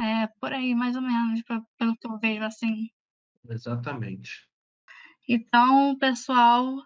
é 0.00 0.26
por 0.40 0.52
aí, 0.52 0.74
mais 0.76 0.94
ou 0.94 1.02
menos, 1.02 1.42
pelo 1.76 1.96
que 1.96 2.06
eu 2.06 2.18
vejo 2.18 2.44
assim. 2.44 2.88
Exatamente. 3.48 4.48
Então, 5.28 5.96
pessoal, 5.98 6.76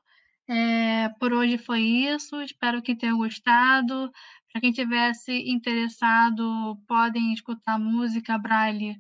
é, 0.49 1.09
por 1.19 1.33
hoje 1.33 1.59
foi 1.59 1.81
isso. 1.81 2.41
Espero 2.43 2.83
que 2.83 2.97
tenham 2.97 3.19
gostado. 3.19 4.11
Para 4.53 4.61
quem 4.61 4.73
tivesse 4.73 5.33
interessado, 5.51 6.77
podem 6.87 7.33
escutar 7.33 7.79
música 7.79 8.39
Braille 8.39 8.97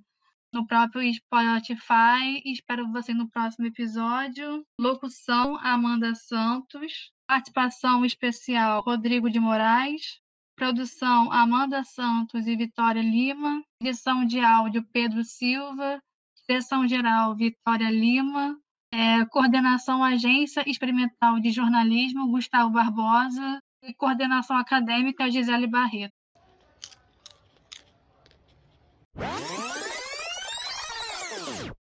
no 0.53 0.67
próprio 0.67 1.03
Spotify. 1.12 2.40
Espero 2.45 2.90
você 2.90 3.12
no 3.12 3.29
próximo 3.29 3.67
episódio. 3.67 4.64
Locução: 4.81 5.57
Amanda 5.59 6.14
Santos. 6.14 7.12
Participação 7.27 8.05
especial: 8.05 8.83
Rodrigo 8.83 9.29
de 9.29 9.38
Moraes. 9.38 10.21
Produção: 10.57 11.31
Amanda 11.33 11.85
Santos 11.85 12.47
e 12.47 12.57
Vitória 12.57 13.03
Lima. 13.03 13.62
Edição 13.81 14.25
de 14.25 14.40
áudio: 14.40 14.87
Pedro 14.93 15.23
Silva. 15.25 16.01
Direção 16.49 16.87
geral: 16.87 17.35
Vitória 17.35 17.91
Lima. 17.91 18.57
É, 18.93 19.25
coordenação 19.27 20.05
Agência 20.05 20.63
Experimental 20.69 21.41
de 21.41 21.51
Jornalismo: 21.51 22.31
Gustavo 22.31 22.71
Barbosa. 22.71 23.61
E 23.83 23.95
coordenação 23.95 24.57
acadêmica: 24.57 25.31
Gisele 25.31 25.67
Barreto. 25.67 26.13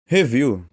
Review 0.05 0.65